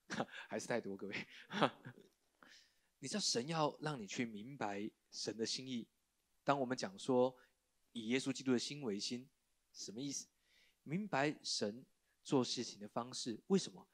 [0.48, 1.26] 还是太多，各位。
[2.98, 5.88] 你知道神要让你去明白神的心意。
[6.44, 7.34] 当我们讲说
[7.92, 9.26] 以耶稣基督的心为心，
[9.72, 10.28] 什么意思？
[10.82, 11.86] 明白神
[12.30, 13.36] 做事情的方式。
[13.48, 13.84] 为什么？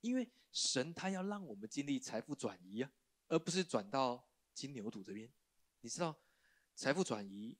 [0.00, 2.90] 因为神他要让我们经历财富转移啊，
[3.28, 5.30] 而不是转到金牛犊这边。
[5.82, 6.18] 你知道，
[6.74, 7.58] 财富转移，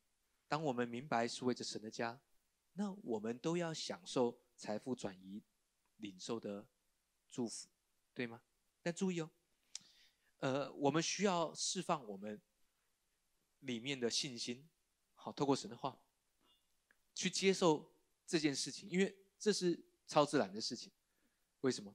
[0.49, 2.19] 当我们明白是为着神的家，
[2.73, 5.43] 那我们都要享受财富转移
[5.97, 6.67] 领受的
[7.31, 7.69] 祝福，
[8.15, 8.41] 对吗？
[8.83, 9.31] 但注意哦，
[10.39, 12.41] 呃，我们需要释放我们
[13.61, 14.67] 里面的信心，
[15.15, 16.01] 好，透过神的话
[17.15, 17.95] 去接受
[18.27, 20.93] 这件事情，因为这是超自然的事情。
[21.61, 21.95] 为什么？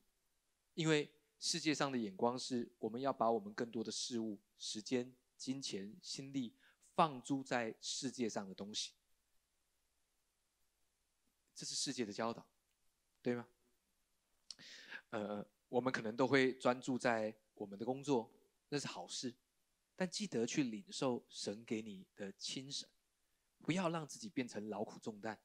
[0.74, 6.54] 因为世界上的眼光是我们要把我们更多的事物、时间、金钱、心力
[6.96, 8.92] 放诸在世界上的东西，
[11.54, 12.46] 这是世界的教导，
[13.22, 13.48] 对吗？
[15.12, 18.30] 呃，我们可能都会专注在我们的工作，
[18.70, 19.34] 那是好事，
[19.96, 22.88] 但记得去领受神给你的亲神，
[23.62, 25.40] 不要让自己变成劳苦重担。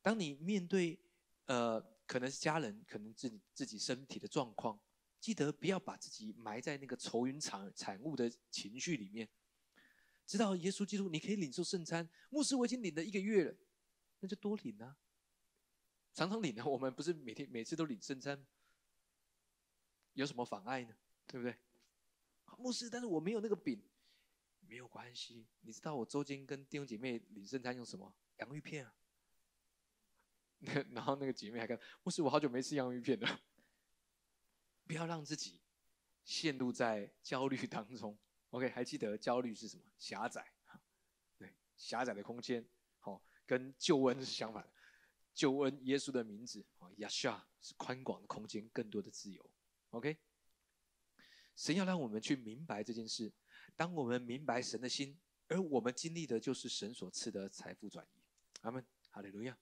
[0.00, 0.98] 当你面对
[1.46, 4.80] 呃，可能是家人，可能自己自己身体的状况，
[5.20, 9.28] 记得不要把自己埋在那个愁云惨惨雾的情绪里面。
[10.26, 12.08] 知道耶稣基督，你可以领受圣餐。
[12.30, 13.56] 牧师，我已经领了一个月了，
[14.20, 14.96] 那就多领啊，
[16.14, 16.64] 常常领啊。
[16.64, 18.46] 我们不是每天每次都领圣餐。
[20.14, 20.96] 有什么妨碍呢？
[21.26, 21.58] 对不对？
[22.56, 23.82] 牧师，但是我没有那个饼，
[24.60, 25.46] 没有关系。
[25.60, 28.14] 你知道我周间跟弟兄姐妹领圣餐用什么？
[28.38, 28.94] 洋芋片啊。
[30.92, 33.40] 然后那个姐妹还看，牧师，我好久没吃洋芋片了。
[34.86, 35.60] 不要让自己
[36.24, 38.18] 陷入在焦虑当中。
[38.50, 39.82] OK，还记得焦虑是什么？
[39.98, 40.52] 狭窄，
[41.36, 42.64] 对，狭窄的空间。
[43.00, 44.70] 好，跟救恩是相反的。
[45.34, 49.50] 救恩，耶稣的名字，啊，亚夏是宽广的空间，更多的自由。
[49.90, 50.16] OK，
[51.56, 53.32] 神要让我们去明白这件事。
[53.74, 58.20] 当我们明白神的心，而我们经历的就是神所赐的财富转移。
[58.60, 59.58] 阿门，哈利路亚。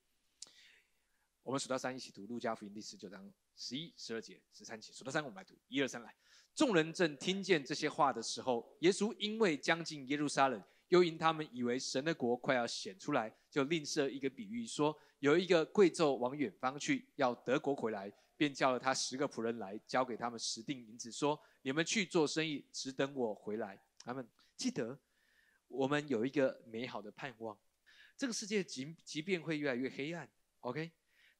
[1.42, 4.92] 我们数到三，一起读路加福音第十九章十一、十二节、十三节。
[4.92, 6.14] 数到三，我们来读，一二三，来。
[6.54, 18.12] 众人正听见这些话的时候，耶稣因为将近耶路撒冷，又因他们以为神的国快要显出来，就另设一个比喻，说有一个贵胄往远方去，要德国回来。
[18.34, 24.98] 便叫了他十个仆人来，交给他们十锭银子，说：“你们去做生意，只等我回来。”他们记得，
[25.68, 27.56] 我们有一个美好的盼望。
[28.16, 30.28] 这个世界即即便会越来越黑暗
[30.60, 30.90] ，OK，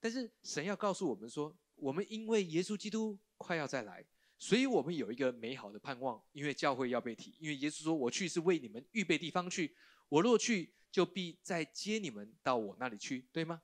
[0.03, 4.05] 但是神要告诉我们说，我们因为耶稣基督快要再来，
[4.37, 6.21] 所以我们有一个美好的盼望。
[6.33, 9.73] 因为教会要被提，因为耶稣说：“我去是为你们预备地方去，
[10.09, 13.63] 我若去，就必再接你们到我那里去，对吗？”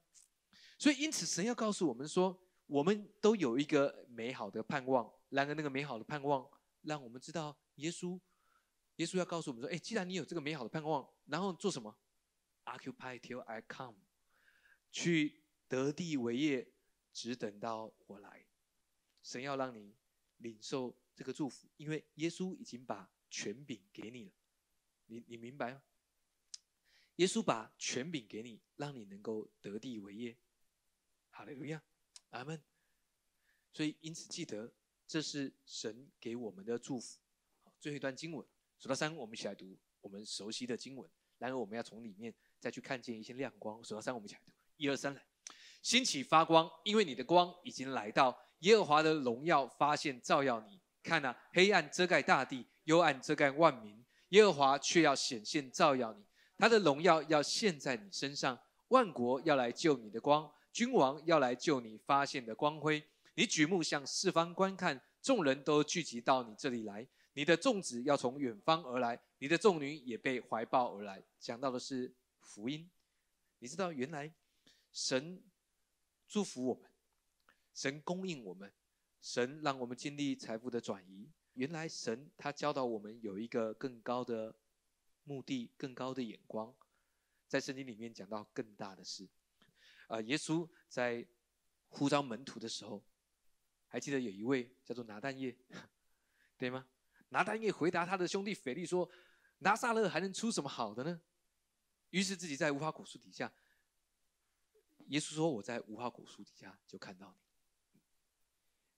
[0.79, 2.41] 所以，因此神要告诉我们说。
[2.69, 6.47] 我们都有一个美好的盼望，然而那个美好的盼望，
[6.83, 8.21] 让我们知道耶稣，
[8.97, 11.97] 耶稣要告诉我们说：，哎，既然你有这个美好的盼望，然后做什么
[12.67, 13.97] ？Occupy till I come，
[14.93, 16.67] 去得地为业，
[17.13, 18.47] 只等到我来。
[19.23, 19.95] 神要让你
[20.39, 24.33] 领受这个祝福，因为耶稣已经把权柄给你了。
[25.07, 25.83] 你你明白吗？
[27.17, 30.37] 耶稣把权柄给你，让你能够得地为业。
[31.31, 31.83] 好利路亚。
[32.31, 32.63] 阿门。
[33.73, 34.73] 所以，因此记得，
[35.07, 37.19] 这是神给我们的祝福。
[37.63, 38.47] 好，最后一段经文，
[38.79, 41.11] 数到三，我们一起来读我们熟悉的经文。
[41.39, 43.83] 然而，我们要从里面再去看见一些亮光。
[43.85, 45.27] 数到三，我们一起来读，一二三，来，
[45.83, 50.81] 兴起发光，因为你的光已经来到，耶和华的荣耀发现照耀你。
[51.03, 56.25] 看呐，黑暗遮盖大地，幽暗遮盖万民，耶和华却要显现照耀你，
[56.59, 58.59] 他的荣耀要现在你身上，
[58.89, 60.51] 万国要来救你的光。
[60.71, 63.03] 君王要来救你发现的光辉，
[63.35, 67.07] 你举目向四方观看，众人都聚集到你这里来。
[67.33, 71.23] 你的众子要从远方而来，你的众女也被怀抱而来。
[71.39, 72.91] 讲到的是福音，
[73.61, 74.31] 你知道原来
[74.93, 75.41] 神
[76.29, 76.91] 祝福我们，
[77.73, 78.71] 神供应我们，
[79.23, 81.33] 神让我们经历财富的转移。
[81.55, 84.55] 原来神他教导我们有一个更高的
[85.25, 86.73] 目的，更高的眼光，
[87.49, 89.27] 在圣经里面讲到更大的事。
[90.07, 91.27] 啊，耶稣在
[91.89, 93.03] 呼召门徒的时候，
[93.87, 95.57] 还记得有一位叫做拿但业，
[96.59, 96.87] 对吗？
[97.31, 99.11] 拿但业回答他的兄弟腓力说
[99.61, 101.21] ：“拿撒勒还能出什么好的呢？”
[102.11, 103.53] 于是自己在无花果树底下，
[105.09, 107.41] 耶稣说：“我在无花果树底下就看到你。”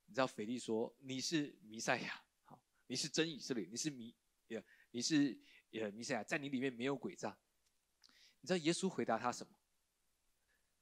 [0.06, 4.14] 你知道腓力说：“你是弥赛亚，好，你是真以色列，你是弥，
[4.48, 5.38] 呃，你是
[5.72, 7.36] 呃弥赛亚，在你里面没有诡诈。”
[8.40, 9.52] 你知道耶稣回答他什么？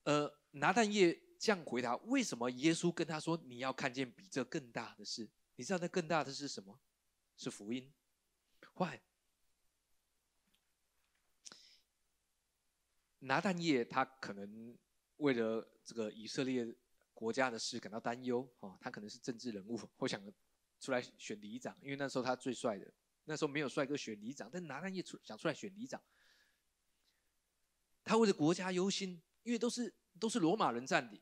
[0.04, 5.28] 呃，拿但业这样回答：为什么耶稣跟他说你要看见比这更大的事？
[5.56, 6.80] 你知道那更大的是什么？
[7.36, 7.92] 是福音。
[8.74, 9.02] 坏。
[13.18, 14.78] 拿但业他可能
[15.18, 16.66] 为了这个以色列
[17.14, 20.20] 国家的事感到担忧哦，他可能是政治人物，我想
[20.80, 22.92] 出来选里长，因为那时候他最帅的。
[23.24, 26.02] 那时候没有帅哥选里长，但拿但业出想出来选里长，
[28.02, 29.22] 他为了国家忧心。
[29.44, 31.18] 因为都是都是罗马人占领，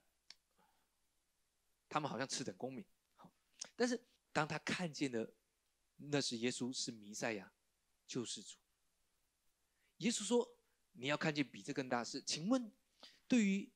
[1.88, 2.84] 他们好像次等公民。
[3.14, 3.32] 好，
[3.76, 5.32] 但是当他看见了
[5.96, 7.52] 那是耶稣是弥赛亚，
[8.04, 8.56] 救世主。
[9.98, 10.58] 耶稣说
[10.94, 12.72] ：“你要看见比这更大事。”请问，
[13.28, 13.70] 对于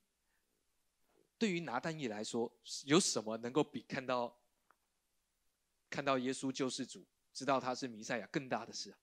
[1.41, 4.39] 对于拿但业来说，有什么能够比看到
[5.89, 8.99] 看到耶稣救世主，知道他是弥赛亚更大的事啊？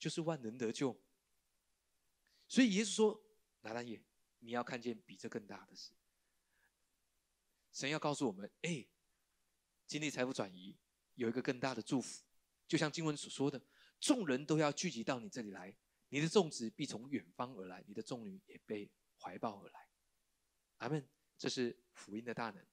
[0.00, 1.00] 就是万能得救。
[2.48, 3.24] 所以耶稣说
[3.62, 4.02] ：“拿但业，
[4.40, 5.92] 你要看见比这更大的事。”
[7.72, 8.84] 神要告诉我们：“哎，
[9.86, 10.76] 经历财富转移
[11.14, 12.24] 有一个更大的祝福，
[12.66, 13.62] 就像经文所说的。”
[14.00, 15.72] 众人都要聚集到你这里来，
[16.08, 19.83] 你的众子必从远方而来，你的众女也被怀抱而来。
[20.78, 21.04] 阿门。
[21.36, 22.64] 这是福音的大能，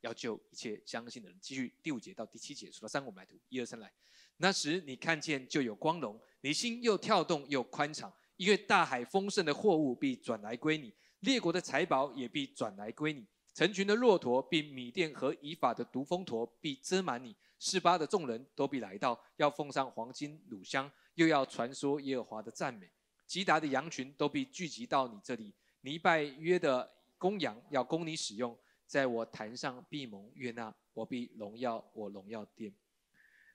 [0.00, 1.38] 要救一切相信的人。
[1.40, 3.38] 继续第五节到第七节，数到三，我们来读。
[3.48, 3.92] 一二三，来。
[4.36, 17.34] 那时你看见就有光荣，你心又跳动又宽敞，因为大海丰盛的货物必转来归你，列国的财宝也必转来归你，成群的骆驼，并米店和以法的毒蜂驼必遮满你。
[17.58, 22.88] 示巴的众人都必来到，要奉上黄金、乳香，又要传说耶和华的赞美。
[23.26, 25.52] 吉达的羊群都必聚集到你这里。
[25.80, 26.88] 尼拜约的
[27.18, 32.72] 公羊要供你使用，在我坛上必蒙悦纳，我必荣耀我荣耀殿。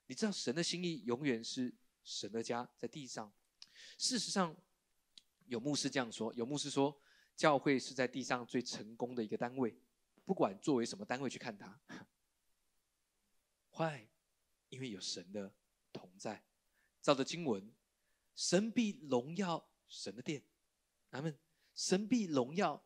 [0.05, 3.34] 你知道神的心意永远是神的家在地上。
[3.97, 4.55] 事实上，
[5.45, 7.01] 有牧师这样说：有牧师说，
[7.36, 9.76] 教会是在地上最成功的一个单位，
[10.26, 11.80] 不管作为什么单位去看它。
[13.72, 14.07] 坏，
[14.70, 15.51] 因为有神的
[15.91, 16.43] 同在，
[17.01, 17.74] 照着经文，
[18.36, 20.43] 神必荣耀神的殿，
[21.09, 21.39] 咱们
[21.74, 22.84] 神必荣耀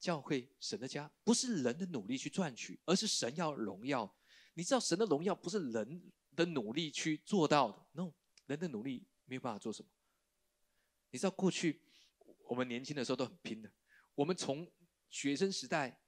[0.00, 4.12] 教会神的家，不是人的努力去赚取，而是神要荣耀。
[4.54, 8.10] 你知道神的荣耀不是人的努力去做到的，no，
[8.46, 9.88] 人的努力没有办法做什么。
[11.10, 11.82] 你知道过去
[12.48, 13.70] 我们年轻的时候都很拼的，
[14.14, 14.68] 我们从
[15.10, 16.00] 学生时代、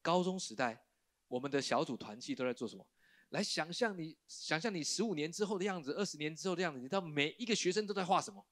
[0.00, 0.86] 高中时代，
[1.26, 2.86] 我们的小组团契都在做什么？
[3.30, 6.78] 来想象你，想象你十五年之后的样子，二十年之后的样子。
[6.78, 8.46] 你知道每一个学生都在画什么？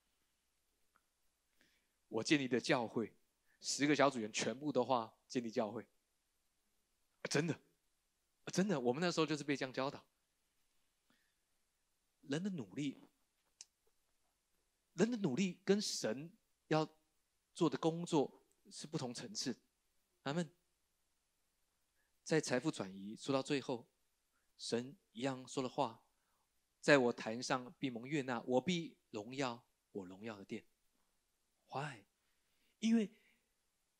[2.08, 3.12] 我建立的教会，
[3.60, 5.86] 十个小组员全部都画建立教会。
[7.30, 7.58] 真的，
[8.52, 10.04] 真的，我们那时候就是被这样教导。
[12.22, 13.08] 人的努力，
[14.94, 16.32] 人的努力跟神
[16.68, 16.88] 要
[17.54, 19.56] 做的工作是不同层次。
[20.22, 20.50] 他们
[22.22, 23.86] 在财富转移说到最后。
[24.58, 26.02] 神一样说的话，
[26.80, 30.64] 在我坛上闭蒙悦纳，我必荣耀我荣耀的殿。
[31.68, 32.06] Why？
[32.78, 33.12] 因为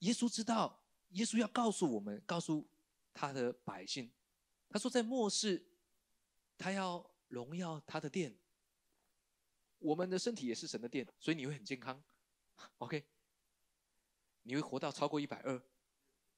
[0.01, 2.69] 耶稣知道，耶稣要告诉我们，告诉
[3.15, 4.11] 他的百姓，
[4.69, 5.67] 他说在末世，
[6.59, 8.37] 他要荣耀他的殿。
[9.79, 12.03] 我们的身体也是神的殿，所以你会很健康。
[12.79, 13.05] OK？
[14.43, 15.63] 你会活到超过一百二，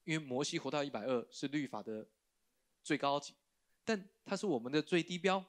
[0.03, 2.07] 因为摩西活到一百二是律法的
[2.83, 3.33] 最高级。
[3.85, 5.43] 但它是我们的最低标，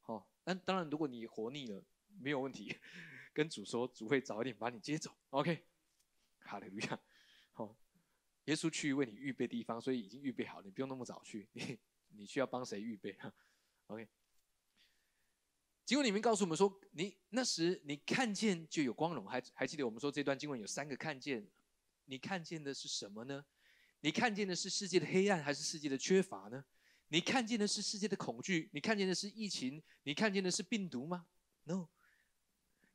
[0.00, 1.84] 好，但当然，如果你活腻了，
[2.20, 2.78] 没有问题，
[3.32, 5.10] 跟主说，主会早一点把你接走。
[5.30, 5.64] OK，
[6.40, 7.00] 好的，路亚，
[8.44, 11.78] 耶稣去为你预备地方，所以已经预备好，你不用那么早去， 你
[12.08, 13.16] 你需要帮谁预备
[13.86, 14.08] ？OK，
[15.84, 21.46] 经文里面告诉我们说，你那时你看见就有光荣，还还记得我们说这段经文有三个看见，
[22.04, 23.44] 你看见的是什么呢？
[24.00, 26.64] 你看见的是世界的黑暗，还是世界的缺乏呢？
[27.08, 31.26] 你看见的是世界的恐惧，你看见的是疫情，你看见的是病毒吗
[31.64, 31.88] ？No，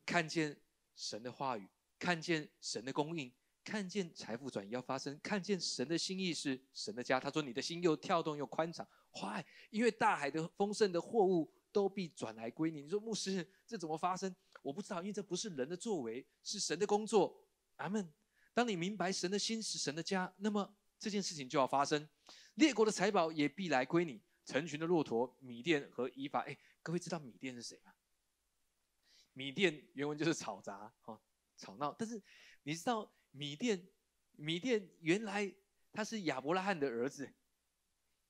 [0.06, 0.60] 看见
[0.96, 3.32] 神的话语，看见神的供应，
[3.70, 7.20] 看见财富转移要发生，看见神的心意是神的家。
[7.20, 9.46] 他说：“你的心又跳动又宽敞。” Why？
[9.70, 12.82] 因为大海的丰盛的货物都必转来归你。
[12.82, 14.36] 你说牧师，这怎么发生？
[14.64, 17.40] 我不知道，因为这不是人的作为，是神的工作。
[17.76, 18.12] 阿门。
[18.56, 22.10] 当你明白神的心是神的家，那么这件事情就要发生。
[22.56, 26.40] 列国的财宝也必来归你，成群的骆驼、米店和以法。
[26.40, 27.94] 哎，各位知道米店是谁吗？
[29.34, 31.22] 米店原文就是吵杂、哈
[31.56, 31.96] 吵闹。
[32.00, 32.20] 但是
[32.64, 33.10] 你知道
[33.40, 33.88] 米店，
[34.34, 35.50] 米店原来
[35.94, 37.34] 他是亚伯拉罕的儿子。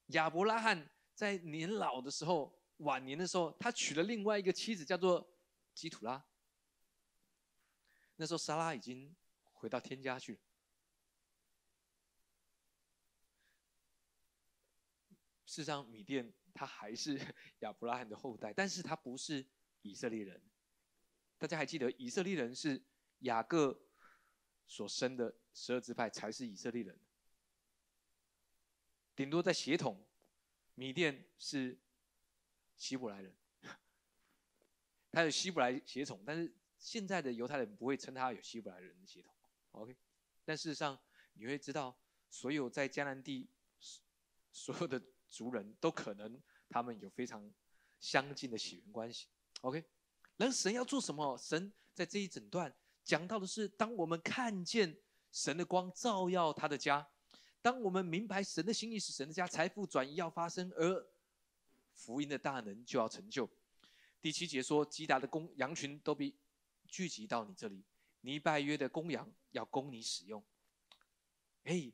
[0.10, 5.28] 亚伯拉罕在年老的时候、晚年的时候，他娶了另外一个妻子，叫做
[5.74, 6.24] 基土拉。
[8.18, 9.16] 那时候莎拉已经
[9.54, 10.40] 回到天家去了。
[15.44, 17.20] 事实上，米甸他还是
[17.62, 19.44] 亚伯拉罕的后代，但是他不是
[19.82, 20.40] 以色列人。
[21.40, 22.80] 大家还记得，以色列人是
[23.22, 23.89] 雅各
[24.70, 26.98] 所生的十二支派才是以色列人。
[29.14, 30.02] 顶多在血统，
[30.76, 31.78] 米甸是
[32.78, 33.36] 希伯来人，
[35.12, 39.36] 他有希伯来血统，但是现在的犹太人不会称他有希伯来人的血统。
[39.72, 39.94] OK，
[40.46, 40.98] 但事实上
[41.34, 42.00] 你会知道，
[42.30, 43.50] 所有在迦南地
[44.54, 45.02] 所有的。
[45.32, 47.54] 族人都可能他们有非常
[48.00, 49.28] 相近的血缘关系。
[49.62, 49.86] OK，
[50.38, 51.38] 那神要做什么？
[51.38, 52.76] 神在这一整段
[53.10, 54.96] 讲到的是，当我们看见
[55.32, 57.10] 神的光照耀他的家，
[57.60, 61.08] 当我们明白神的心意是神的家财富转移要发生，而
[61.92, 63.50] 福音的大能就要成就。
[64.22, 66.32] 第七节说，吉达的公羊群都被
[66.88, 67.84] 聚集到你这里，
[68.22, 70.44] 尼拜约的公羊要供你使用。
[71.64, 71.92] 哎。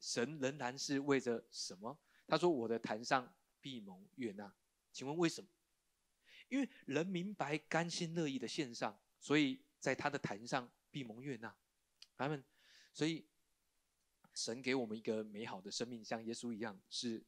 [0.00, 1.98] 神仍然是为着什么？
[2.26, 4.52] 他说：“我的坛上必蒙悦纳。”
[4.92, 5.48] 请问为什么？
[6.50, 11.54] 因为人明白甘心乐意的献上，所以在他的坛上必蒙悦纳。
[12.16, 12.42] 他们，
[12.94, 13.26] 所以
[14.32, 17.22] 神给我们一个美好的生命，像耶稣一样，是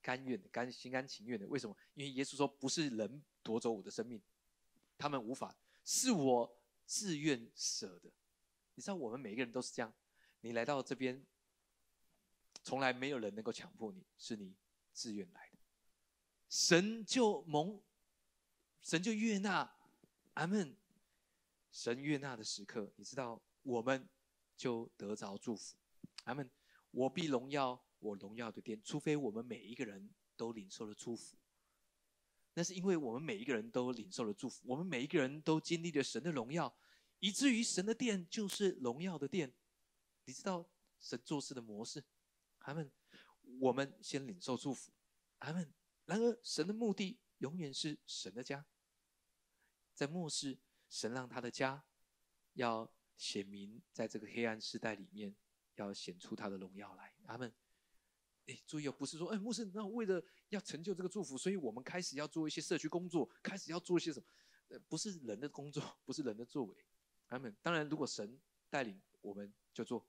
[0.00, 1.44] 甘愿的、甘心甘情愿的。
[1.48, 1.76] 为什么？
[1.94, 4.22] 因为耶稣说：“不是人夺走我的生命，
[4.96, 8.08] 他们无法，是我自愿舍的。”
[8.76, 9.92] 你知道，我们每一个人都是这样。
[10.42, 11.26] 你来到这边。
[12.64, 14.54] 从来没有人能够强迫你，是你
[14.92, 15.58] 自愿来的。
[16.50, 17.80] 神就蒙，
[18.82, 19.74] 神就悦纳，
[20.34, 20.76] 阿门。
[21.78, 24.08] 神悦纳的时刻，你知道，我们
[24.56, 25.76] 就得着祝福，
[26.24, 26.50] 阿门。
[26.90, 31.36] 我必荣耀我荣耀的殿，除非我们每一个人都领受了祝福。
[32.54, 36.76] 那是因为我们每一个人都领受了祝福，我们每一个人都经历了神的荣耀，
[37.20, 39.54] 以至于神的殿就是荣耀的殿。
[40.24, 40.68] 你知道
[40.98, 42.02] 神做事的模式？
[42.58, 42.90] 他们，
[43.60, 44.90] 我们先领受祝福。
[45.38, 45.72] 他们，
[46.06, 48.66] 然而神的目的永远是神的家。
[49.94, 50.58] 在末世，
[50.88, 51.84] 神让他的家
[52.54, 55.34] 要显明，在这个黑暗时代里面，
[55.74, 57.14] 要显出他的荣耀来。
[57.26, 57.52] 阿们，
[58.46, 64.26] 哎，注意哦，不是说，哎，牧师，那为了要成就这个祝福，所以我们开始要做一些社区工作，开始要做一些什么？
[64.68, 66.76] 呃，不是人的工作， 不是人的作为。
[67.26, 70.06] 他们，当然，如果神带领，我们就做。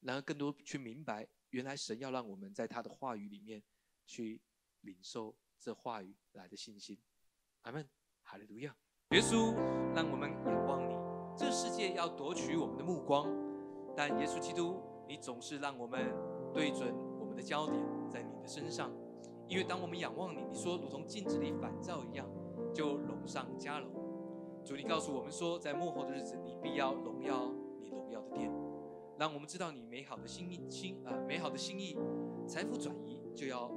[0.00, 1.28] 然后，更多去明白。
[1.50, 3.62] 原来神要让我们在他的话语里面
[4.06, 4.42] 去
[4.80, 7.00] 领受这话语来的信心，
[7.62, 7.88] 阿门，
[8.22, 8.76] 哈利路亚。
[9.14, 9.54] 耶稣
[9.94, 10.96] 让我们仰望你，
[11.36, 13.28] 这世界要夺取我们的目光，
[13.94, 16.12] 但耶稣基督，你总是让我们
[16.52, 18.90] 对准我们的焦点在你的身上，
[19.46, 22.26] 因为当我们仰望你，你说如同镜子里反照一样，
[22.74, 23.88] 就荣上加荣。
[24.64, 28.52] 主，你告诉我们说，在幕后的日子，你必要荣耀你荣耀的殿。
[29.16, 31.96] 让我们知道你美好的心意，心啊，美好的心意，
[32.48, 33.70] 财富转移就要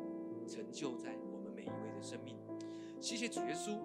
[0.48, 2.36] 成就在我们每一位的生命。
[3.00, 3.78] 谢谢主耶稣，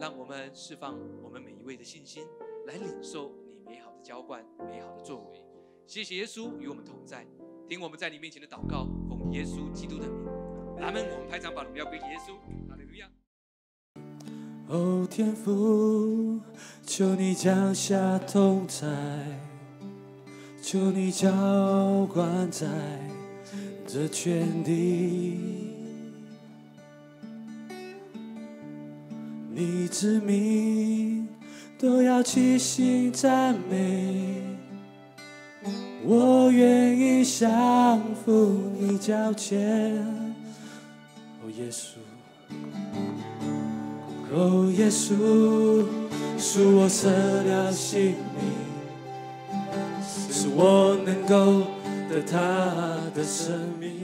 [0.00, 2.24] 让我们释放我们每一位的信心，
[2.66, 5.42] 来领受你美好的浇灌、美好的作为。
[5.86, 7.26] 谢谢耶稣与我们同在，
[7.68, 10.26] 听我们在你面前的祷告，奉耶稣基督的名，
[10.80, 11.04] 阿门。
[11.12, 12.34] 我们拍掌把荣耀归给耶稣，
[12.68, 13.10] 哈利路亚。
[14.68, 16.40] 哦，天父，
[16.82, 18.86] 求你降下同在。
[20.62, 21.30] 求你浇
[22.06, 22.66] 灌在
[23.86, 25.63] 这全地，
[29.54, 31.28] 你之名
[31.78, 34.42] 都要齐心赞美。
[36.04, 39.96] 我愿意降服你脚前，
[41.40, 41.98] 哦耶稣，
[44.32, 45.84] 哦耶稣，
[46.36, 48.52] 恕我舍了性命。
[50.02, 51.62] 是我能够
[52.10, 52.36] 得他
[53.14, 54.03] 的生命。